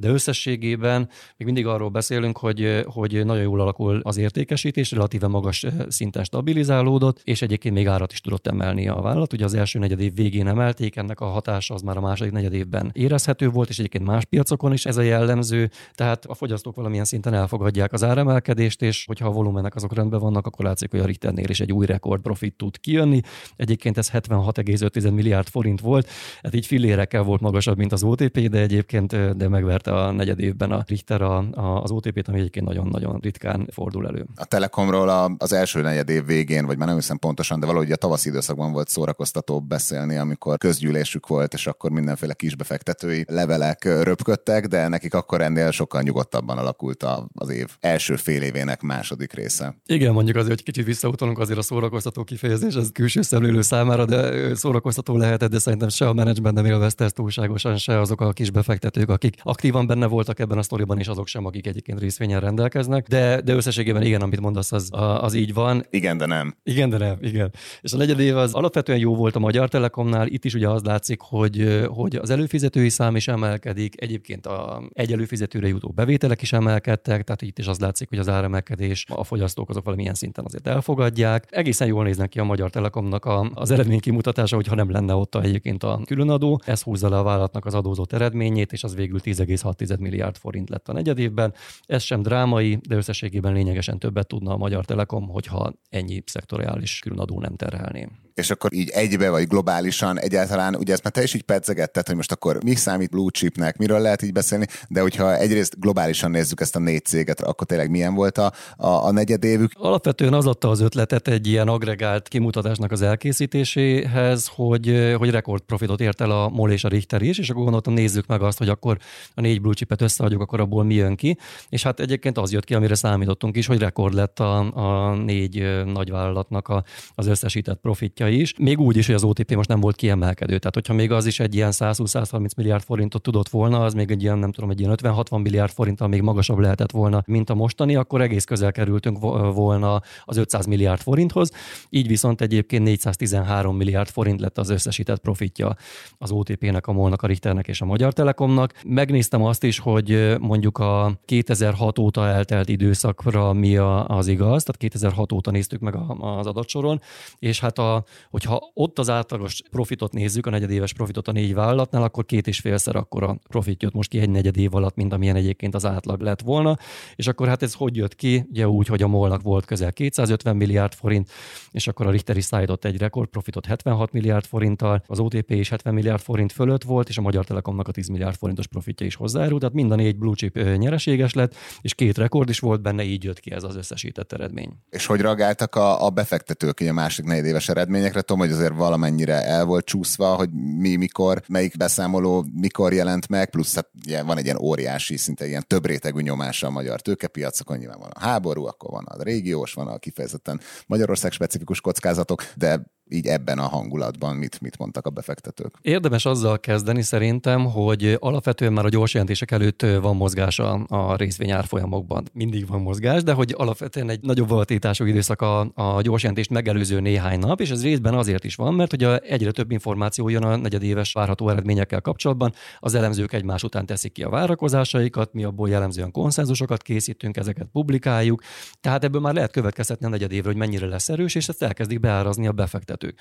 de 0.00 0.08
összességében 0.08 0.98
még 1.36 1.46
mindig 1.46 1.66
arról 1.66 1.88
beszélünk, 1.88 2.38
hogy, 2.38 2.82
hogy 2.84 3.24
nagyon 3.24 3.42
jól 3.42 3.60
alakul 3.60 4.00
az 4.02 4.16
értékesítés, 4.16 4.90
relatíve 4.90 5.26
magas 5.26 5.66
szinten 5.88 6.24
stabilizálódott, 6.24 7.20
és 7.24 7.42
egyébként 7.42 7.74
még 7.74 7.86
árat 7.86 8.12
is 8.12 8.20
tudott 8.20 8.46
emelni 8.46 8.88
a 8.88 9.00
vállalat. 9.00 9.32
Ugye 9.32 9.44
az 9.44 9.54
első 9.54 9.78
negyed 9.78 10.00
év 10.00 10.14
végén 10.14 10.46
emelték, 10.46 10.96
ennek 10.96 11.20
a 11.20 11.24
hatása 11.24 11.74
az 11.74 11.82
már 11.82 11.96
a 11.96 12.00
második 12.00 12.32
negyed 12.32 12.52
évben 12.52 12.90
érezhető 12.94 13.48
volt, 13.48 13.68
és 13.68 13.78
egyébként 13.78 14.04
más 14.04 14.24
piacokon 14.24 14.72
is 14.72 14.86
ez 14.86 14.96
a 14.96 15.02
jellemző, 15.02 15.70
tehát 15.94 16.24
a 16.24 16.34
fogyasztók 16.34 16.74
valamilyen 16.74 17.04
szinten 17.04 17.34
elfogadják 17.34 17.92
az 17.92 18.04
áremelkedést, 18.04 18.82
és 18.82 19.04
hogyha 19.06 19.26
a 19.26 19.30
volumenek 19.30 19.74
azok 19.74 19.94
rendben 19.94 20.20
vannak, 20.20 20.46
akkor 20.46 20.64
látszik, 20.64 20.90
hogy 20.90 21.00
a 21.00 21.04
Richternél 21.04 21.48
is 21.48 21.60
egy 21.60 21.72
új 21.72 21.86
rekord 21.86 22.22
profit 22.22 22.54
tud 22.56 22.80
kijönni. 22.80 23.20
Egyébként 23.56 23.98
ez 23.98 24.10
76,5 24.10 25.14
milliárd 25.14 25.48
forint 25.48 25.80
volt, 25.80 26.08
hát 26.42 26.54
így 26.54 26.66
fillérekkel 26.66 27.22
volt 27.22 27.40
magasabb, 27.40 27.76
mint 27.76 27.92
az 27.92 28.02
OTP, 28.02 28.38
de 28.48 28.58
egyébként 28.60 29.36
de 29.36 29.48
megverte 29.48 29.89
a 29.90 30.10
negyed 30.10 30.40
évben 30.40 30.70
a 30.70 30.84
Richter 30.86 31.22
a, 31.22 31.36
a, 31.38 31.82
az 31.82 31.90
OTP-t, 31.90 32.28
ami 32.28 32.38
egyébként 32.38 32.66
nagyon-nagyon 32.66 33.18
ritkán 33.22 33.68
fordul 33.72 34.06
elő. 34.06 34.26
A 34.34 34.44
Telekomról 34.44 35.08
a, 35.08 35.34
az 35.38 35.52
első 35.52 35.80
negyed 35.80 36.08
év 36.08 36.24
végén, 36.26 36.66
vagy 36.66 36.78
már 36.78 36.86
nem 36.86 36.96
hiszem 36.96 37.18
pontosan, 37.18 37.60
de 37.60 37.66
valahogy 37.66 37.92
a 37.92 37.96
tavaszi 37.96 38.28
időszakban 38.28 38.72
volt 38.72 38.88
szórakoztató 38.88 39.60
beszélni, 39.60 40.16
amikor 40.16 40.58
közgyűlésük 40.58 41.26
volt, 41.26 41.54
és 41.54 41.66
akkor 41.66 41.90
mindenféle 41.90 42.34
kisbefektetői 42.34 43.24
levelek 43.28 43.84
röpködtek, 43.84 44.66
de 44.66 44.88
nekik 44.88 45.14
akkor 45.14 45.40
ennél 45.40 45.70
sokkal 45.70 46.02
nyugodtabban 46.02 46.58
alakult 46.58 47.06
az 47.34 47.48
év 47.48 47.68
első 47.80 48.16
fél 48.16 48.42
évének 48.42 48.80
második 48.80 49.32
része. 49.32 49.74
Igen, 49.86 50.12
mondjuk 50.12 50.36
azért, 50.36 50.54
hogy 50.54 50.62
kicsit 50.62 50.84
visszautalunk 50.84 51.38
azért 51.38 51.58
a 51.58 51.62
szórakoztató 51.62 52.24
kifejezés, 52.24 52.74
ez 52.74 52.90
külső 52.92 53.22
szemlélő 53.22 53.62
számára, 53.62 54.04
de 54.04 54.54
szórakoztató 54.54 55.16
lehetett, 55.16 55.50
de 55.50 55.58
szerintem 55.58 55.88
se 55.88 56.08
a 56.08 56.12
menedzsment 56.12 56.54
nem 56.54 56.64
élvezte 56.64 57.04
ezt 57.04 57.14
túlságosan, 57.14 57.76
se 57.76 58.00
azok 58.00 58.20
a 58.20 58.32
kisbefektetők, 58.32 59.08
akik 59.08 59.36
aktívan 59.42 59.79
sokan 59.80 59.98
benne 59.98 60.12
voltak 60.12 60.38
ebben 60.38 60.58
a 60.58 60.62
sztoriban, 60.62 60.98
és 60.98 61.08
azok 61.08 61.26
sem, 61.26 61.46
akik 61.46 61.66
egyébként 61.66 62.00
részvényen 62.00 62.40
rendelkeznek, 62.40 63.06
de, 63.06 63.40
de 63.40 63.54
összességében 63.54 64.02
igen, 64.02 64.20
amit 64.20 64.40
mondasz, 64.40 64.72
az, 64.72 64.88
az 65.20 65.34
így 65.34 65.54
van. 65.54 65.86
Igen, 65.90 66.18
de 66.18 66.26
nem. 66.26 66.54
Igen, 66.62 66.90
de 66.90 66.98
nem, 66.98 67.16
igen. 67.20 67.52
És 67.80 67.92
a 67.92 67.96
negyed 67.96 68.18
év 68.18 68.36
az 68.36 68.54
alapvetően 68.54 68.98
jó 68.98 69.14
volt 69.14 69.36
a 69.36 69.38
Magyar 69.38 69.68
Telekomnál, 69.68 70.26
itt 70.26 70.44
is 70.44 70.54
ugye 70.54 70.68
az 70.68 70.82
látszik, 70.82 71.20
hogy, 71.20 71.86
hogy 71.88 72.16
az 72.16 72.30
előfizetői 72.30 72.88
szám 72.88 73.16
is 73.16 73.28
emelkedik, 73.28 74.02
egyébként 74.02 74.46
a 74.46 74.82
egy 74.92 75.12
előfizetőre 75.12 75.68
jutó 75.68 75.88
bevételek 75.88 76.42
is 76.42 76.52
emelkedtek, 76.52 77.24
tehát 77.24 77.42
itt 77.42 77.58
is 77.58 77.66
az 77.66 77.78
látszik, 77.78 78.08
hogy 78.08 78.18
az 78.18 78.28
áremelkedés 78.28 79.04
a 79.08 79.24
fogyasztók 79.24 79.68
azok 79.70 79.84
valamilyen 79.84 80.14
szinten 80.14 80.44
azért 80.44 80.66
elfogadják. 80.66 81.46
Egészen 81.50 81.86
jól 81.86 82.04
néznek 82.04 82.28
ki 82.28 82.38
a 82.38 82.44
Magyar 82.44 82.70
Telekomnak 82.70 83.24
a, 83.24 83.50
az 83.54 83.70
eredmény 83.70 84.00
kimutatása, 84.00 84.56
hogyha 84.56 84.74
nem 84.74 84.90
lenne 84.90 85.14
ott 85.14 85.34
a, 85.34 85.42
egyébként 85.42 85.82
a 85.82 86.00
különadó. 86.04 86.60
Ez 86.64 86.82
húzza 86.82 87.08
le 87.08 87.18
a 87.18 87.22
vállalatnak 87.22 87.66
az 87.66 87.74
adózott 87.74 88.12
eredményét, 88.12 88.72
és 88.72 88.84
az 88.84 88.94
végül 88.94 89.20
10,6 89.62 89.98
milliárd 89.98 90.36
forint 90.36 90.68
lett 90.68 90.88
a 90.88 90.92
negyedévben. 90.92 91.54
Ez 91.86 92.02
sem 92.02 92.22
drámai, 92.22 92.78
de 92.88 92.96
összességében 92.96 93.52
lényegesen 93.52 93.98
többet 93.98 94.26
tudna 94.26 94.52
a 94.52 94.56
Magyar 94.56 94.84
Telekom, 94.84 95.28
hogyha 95.28 95.72
ennyi 95.90 96.22
szektoriális 96.26 96.98
különadó 96.98 97.40
nem 97.40 97.56
terhelné 97.56 98.08
és 98.40 98.50
akkor 98.50 98.72
így 98.72 98.88
egybe 98.88 99.30
vagy 99.30 99.46
globálisan 99.46 100.18
egyáltalán, 100.20 100.74
ugye 100.74 100.92
ezt 100.92 101.02
már 101.02 101.12
te 101.12 101.22
is 101.22 101.34
így 101.34 101.42
pedzegetted, 101.42 102.06
hogy 102.06 102.16
most 102.16 102.32
akkor 102.32 102.62
mi 102.64 102.74
számít 102.74 103.10
blue 103.10 103.30
chipnek, 103.30 103.76
miről 103.76 104.00
lehet 104.00 104.22
így 104.22 104.32
beszélni, 104.32 104.66
de 104.88 105.00
hogyha 105.00 105.36
egyrészt 105.36 105.80
globálisan 105.80 106.30
nézzük 106.30 106.60
ezt 106.60 106.76
a 106.76 106.78
négy 106.78 107.04
céget, 107.04 107.40
akkor 107.40 107.66
tényleg 107.66 107.90
milyen 107.90 108.14
volt 108.14 108.38
a, 108.38 108.52
a, 108.76 108.86
a 108.86 109.10
negyed 109.10 109.44
évük? 109.44 109.70
Alapvetően 109.74 110.32
az 110.32 110.46
adta 110.46 110.68
az 110.68 110.80
ötletet 110.80 111.28
egy 111.28 111.46
ilyen 111.46 111.68
agregált 111.68 112.28
kimutatásnak 112.28 112.92
az 112.92 113.02
elkészítéséhez, 113.02 114.50
hogy, 114.54 115.14
hogy 115.18 115.30
rekord 115.30 115.62
profitot 115.62 116.00
ért 116.00 116.20
el 116.20 116.30
a 116.30 116.48
MOL 116.48 116.70
és 116.70 116.84
a 116.84 116.88
Richter 116.88 117.22
is, 117.22 117.38
és 117.38 117.50
akkor 117.50 117.62
gondoltam 117.62 117.92
nézzük 117.92 118.26
meg 118.26 118.42
azt, 118.42 118.58
hogy 118.58 118.68
akkor 118.68 118.98
a 119.34 119.40
négy 119.40 119.60
blue 119.60 119.74
chipet 119.74 120.02
összeadjuk, 120.02 120.40
akkor 120.40 120.60
abból 120.60 120.84
mi 120.84 120.94
jön 120.94 121.16
ki. 121.16 121.38
És 121.68 121.82
hát 121.82 122.00
egyébként 122.00 122.38
az 122.38 122.52
jött 122.52 122.64
ki, 122.64 122.74
amire 122.74 122.94
számítottunk 122.94 123.56
is, 123.56 123.66
hogy 123.66 123.78
rekord 123.78 124.14
lett 124.14 124.38
a, 124.38 124.58
a 124.74 125.14
négy 125.14 125.84
nagyvállalatnak 125.84 126.68
a, 126.68 126.84
az 127.14 127.26
összesített 127.26 127.80
profitja 127.80 128.28
is, 128.30 128.54
még 128.58 128.80
úgy 128.80 128.96
is, 128.96 129.06
hogy 129.06 129.14
az 129.14 129.24
OTP 129.24 129.54
most 129.54 129.68
nem 129.68 129.80
volt 129.80 129.96
kiemelkedő. 129.96 130.58
Tehát, 130.58 130.74
hogyha 130.74 130.94
még 130.94 131.12
az 131.12 131.26
is 131.26 131.40
egy 131.40 131.54
ilyen 131.54 131.70
120-130 131.72 132.56
milliárd 132.56 132.82
forintot 132.82 133.22
tudott 133.22 133.48
volna, 133.48 133.84
az 133.84 133.94
még 133.94 134.10
egy 134.10 134.22
ilyen, 134.22 134.38
nem 134.38 134.52
tudom, 134.52 134.70
egy 134.70 134.80
ilyen 134.80 134.98
50-60 135.02 135.42
milliárd 135.42 135.72
forinttal 135.72 136.08
még 136.08 136.22
magasabb 136.22 136.58
lehetett 136.58 136.90
volna, 136.90 137.22
mint 137.26 137.50
a 137.50 137.54
mostani, 137.54 137.96
akkor 137.96 138.20
egész 138.20 138.44
közel 138.44 138.72
kerültünk 138.72 139.18
volna 139.54 140.02
az 140.24 140.36
500 140.36 140.66
milliárd 140.66 141.00
forinthoz. 141.00 141.50
Így 141.88 142.06
viszont 142.06 142.40
egyébként 142.40 142.84
413 142.84 143.76
milliárd 143.76 144.08
forint 144.08 144.40
lett 144.40 144.58
az 144.58 144.68
összesített 144.70 145.20
profitja 145.20 145.76
az 146.18 146.30
OTP-nek, 146.30 146.86
a 146.86 146.92
MOL-nak, 146.92 147.22
a 147.22 147.26
Richternek 147.26 147.68
és 147.68 147.80
a 147.80 147.84
Magyar 147.84 148.12
Telekomnak. 148.12 148.74
Megnéztem 148.84 149.42
azt 149.42 149.64
is, 149.64 149.78
hogy 149.78 150.36
mondjuk 150.40 150.78
a 150.78 151.20
2006 151.24 151.98
óta 151.98 152.26
eltelt 152.26 152.68
időszakra 152.68 153.52
mi 153.52 153.76
az 153.76 154.26
igaz, 154.26 154.62
tehát 154.62 154.76
2006 154.76 155.32
óta 155.32 155.50
néztük 155.50 155.80
meg 155.80 155.94
az 156.20 156.46
adatsoron, 156.46 157.00
és 157.38 157.60
hát 157.60 157.78
a 157.78 158.04
hogyha 158.30 158.70
ott 158.74 158.98
az 158.98 159.10
átlagos 159.10 159.62
profitot 159.70 160.12
nézzük, 160.12 160.46
a 160.46 160.50
negyedéves 160.50 160.92
profitot 160.92 161.28
a 161.28 161.32
négy 161.32 161.54
vállalatnál, 161.54 162.02
akkor 162.02 162.24
két 162.24 162.46
és 162.46 162.58
félszer 162.58 162.96
a 162.96 163.08
profit 163.48 163.82
jött 163.82 163.92
most 163.92 164.10
ki 164.10 164.18
egy 164.18 164.30
negyed 164.30 164.56
év 164.56 164.74
alatt, 164.74 164.96
mint 164.96 165.12
amilyen 165.12 165.36
egyébként 165.36 165.74
az 165.74 165.86
átlag 165.86 166.20
lett 166.20 166.40
volna. 166.40 166.76
És 167.16 167.26
akkor 167.26 167.48
hát 167.48 167.62
ez 167.62 167.74
hogy 167.74 167.96
jött 167.96 168.14
ki? 168.14 168.46
Ugye 168.50 168.68
úgy, 168.68 168.86
hogy 168.86 169.02
a 169.02 169.08
molnak 169.08 169.42
volt 169.42 169.64
közel 169.64 169.92
250 169.92 170.56
milliárd 170.56 170.92
forint, 170.92 171.30
és 171.70 171.88
akkor 171.88 172.06
a 172.06 172.10
Richter 172.10 172.36
is 172.36 172.44
szállított 172.44 172.84
egy 172.84 172.98
rekordprofitot 172.98 173.66
76 173.66 174.12
milliárd 174.12 174.44
forinttal, 174.44 175.02
az 175.06 175.18
OTP 175.18 175.50
is 175.50 175.68
70 175.68 175.94
milliárd 175.94 176.20
forint 176.20 176.52
fölött 176.52 176.82
volt, 176.82 177.08
és 177.08 177.18
a 177.18 177.20
Magyar 177.20 177.44
Telekomnak 177.44 177.88
a 177.88 177.92
10 177.92 178.08
milliárd 178.08 178.36
forintos 178.36 178.66
profitja 178.66 179.06
is 179.06 179.14
hozzájárult. 179.14 179.60
Tehát 179.60 179.74
mind 179.74 179.92
a 179.92 179.94
négy 179.94 180.16
blue 180.16 180.34
chip 180.34 180.76
nyereséges 180.76 181.34
lett, 181.34 181.54
és 181.80 181.94
két 181.94 182.18
rekord 182.18 182.48
is 182.48 182.58
volt 182.58 182.82
benne, 182.82 183.02
így 183.02 183.24
jött 183.24 183.40
ki 183.40 183.52
ez 183.52 183.62
az 183.62 183.76
összesített 183.76 184.32
eredmény. 184.32 184.72
És 184.90 185.06
hogy 185.06 185.20
reagáltak 185.20 185.74
a, 185.74 186.06
a 186.06 186.10
befektetők 186.10 186.80
a 186.88 186.92
másik 186.92 187.24
negyedéves 187.24 187.68
eredményekre? 188.00 188.20
Tudom, 188.20 188.42
hogy 188.42 188.52
azért 188.52 188.76
valamennyire 188.76 189.44
el 189.44 189.64
volt 189.64 189.84
csúszva, 189.84 190.34
hogy 190.34 190.50
mi, 190.52 190.96
mikor, 190.96 191.42
melyik 191.48 191.76
beszámoló 191.76 192.46
mikor 192.52 192.92
jelent 192.92 193.28
meg, 193.28 193.50
plusz 193.50 193.74
hát 193.74 193.90
ugye, 194.06 194.22
van 194.22 194.38
egy 194.38 194.44
ilyen 194.44 194.58
óriási, 194.58 195.16
szinte 195.16 195.46
ilyen 195.46 195.64
több 195.66 195.86
rétegű 195.86 196.20
nyomása 196.20 196.66
a 196.66 196.70
magyar 196.70 197.00
tőkepiacokon, 197.00 197.76
nyilván 197.76 197.98
van 197.98 198.10
a 198.10 198.20
háború, 198.20 198.64
akkor 198.66 198.90
van 198.90 199.04
a 199.04 199.22
régiós, 199.22 199.72
van 199.72 199.88
a 199.88 199.98
kifejezetten 199.98 200.60
Magyarország 200.86 201.32
specifikus 201.32 201.80
kockázatok, 201.80 202.44
de 202.56 202.82
így 203.10 203.26
ebben 203.26 203.58
a 203.58 203.68
hangulatban 203.68 204.36
mit, 204.36 204.60
mit 204.60 204.78
mondtak 204.78 205.06
a 205.06 205.10
befektetők? 205.10 205.74
Érdemes 205.82 206.24
azzal 206.24 206.60
kezdeni 206.60 207.02
szerintem, 207.02 207.64
hogy 207.64 208.16
alapvetően 208.18 208.72
már 208.72 208.84
a 208.84 208.88
gyors 208.88 209.12
jelentések 209.12 209.50
előtt 209.50 209.86
van 210.00 210.16
mozgás 210.16 210.58
a, 210.58 210.84
a 210.88 211.16
részvényárfolyamokban. 211.16 212.28
Mindig 212.32 212.66
van 212.66 212.80
mozgás, 212.80 213.22
de 213.22 213.32
hogy 213.32 213.54
alapvetően 213.56 214.10
egy 214.10 214.20
nagyobb 214.22 214.48
volatilitású 214.48 215.04
időszak 215.04 215.40
a, 215.40 215.60
a 215.74 216.00
gyors 216.00 216.22
jelentést 216.22 216.50
megelőző 216.50 217.00
néhány 217.00 217.38
nap, 217.38 217.60
és 217.60 217.70
ez 217.70 217.82
részben 217.82 218.14
azért 218.14 218.44
is 218.44 218.54
van, 218.54 218.74
mert 218.74 218.92
ugye 218.92 219.18
egyre 219.18 219.50
több 219.50 219.70
információ 219.70 220.28
jön 220.28 220.42
a 220.42 220.56
negyedéves 220.56 221.12
várható 221.12 221.48
eredményekkel 221.48 222.00
kapcsolatban. 222.00 222.52
Az 222.78 222.94
elemzők 222.94 223.32
egymás 223.32 223.62
után 223.62 223.86
teszik 223.86 224.12
ki 224.12 224.22
a 224.22 224.28
várakozásaikat, 224.28 225.32
mi 225.32 225.44
abból 225.44 225.68
jellemzően 225.68 226.10
konszenzusokat 226.10 226.82
készítünk, 226.82 227.36
ezeket 227.36 227.66
publikáljuk. 227.72 228.42
Tehát 228.80 229.04
ebből 229.04 229.20
már 229.20 229.34
lehet 229.34 229.52
következtetni 229.52 230.06
a 230.06 230.08
negyedévre, 230.08 230.48
hogy 230.48 230.58
mennyire 230.58 230.86
lesz 230.86 231.08
erős, 231.08 231.34
és 231.34 231.48
ezt 231.48 231.62
elkezdik 231.62 232.00
beárazni 232.00 232.46
a 232.46 232.52
befektetők 232.52 232.99
befektetők. 233.00 233.18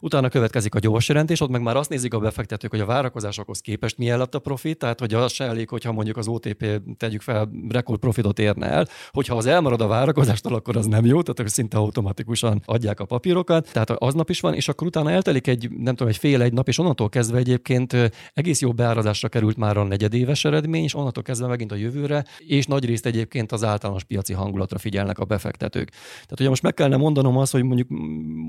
Utána 0.00 0.28
következik 0.28 0.74
a 0.74 0.78
gyors 0.78 1.08
jelentés, 1.08 1.40
ott 1.40 1.50
meg 1.50 1.62
már 1.62 1.76
azt 1.76 1.90
nézik 1.90 2.14
a 2.14 2.18
befektetők, 2.18 2.70
hogy 2.70 2.80
a 2.80 2.86
várakozásokhoz 2.86 3.60
képest 3.60 3.98
milyen 3.98 4.18
lett 4.18 4.34
a 4.34 4.38
profit, 4.38 4.78
tehát 4.78 5.00
hogy 5.00 5.14
az 5.14 5.32
se 5.32 5.44
elég, 5.44 5.68
hogyha 5.68 5.92
mondjuk 5.92 6.16
az 6.16 6.28
OTP 6.28 6.80
tegyük 6.96 7.20
fel 7.20 7.50
rekord 7.68 8.00
profitot 8.00 8.38
érne 8.38 8.66
el, 8.66 8.88
hogyha 9.10 9.36
az 9.36 9.46
elmarad 9.46 9.80
a 9.80 9.86
várakozástól, 9.86 10.54
akkor 10.54 10.76
az 10.76 10.86
nem 10.86 11.04
jó, 11.04 11.22
tehát 11.22 11.38
akkor 11.38 11.50
szinte 11.50 11.76
automatikusan 11.76 12.62
adják 12.64 13.00
a 13.00 13.04
papírokat, 13.04 13.72
tehát 13.72 13.90
aznap 13.90 14.30
is 14.30 14.40
van, 14.40 14.54
és 14.54 14.68
akkor 14.68 14.86
utána 14.86 15.10
eltelik 15.10 15.46
egy, 15.46 15.70
nem 15.70 15.94
tudom, 15.94 16.08
egy 16.08 16.16
fél 16.16 16.42
egy 16.42 16.52
nap, 16.52 16.68
és 16.68 16.78
onnantól 16.78 17.08
kezdve 17.08 17.38
egyébként 17.38 17.96
egész 18.34 18.60
jó 18.60 18.72
beárazásra 18.72 19.28
került 19.28 19.56
már 19.56 19.76
a 19.76 19.84
negyedéves 19.84 20.44
eredmény, 20.44 20.82
és 20.82 20.94
onnantól 20.94 21.22
kezdve 21.22 21.46
megint 21.46 21.72
a 21.72 21.76
jövőre, 21.76 22.24
és 22.38 22.66
nagy 22.66 22.84
részt 22.84 23.06
egyébként 23.06 23.52
az 23.52 23.64
általános 23.64 24.04
piaci 24.04 24.32
hangulatra 24.32 24.78
figyelnek 24.78 25.18
a 25.18 25.24
befektetők. 25.24 25.90
Tehát 25.90 26.40
ugye 26.40 26.48
most 26.48 26.62
meg 26.62 26.74
kellene 26.74 26.96
mondanom 26.96 27.36
azt, 27.36 27.52
hogy 27.52 27.62
mondjuk 27.62 27.88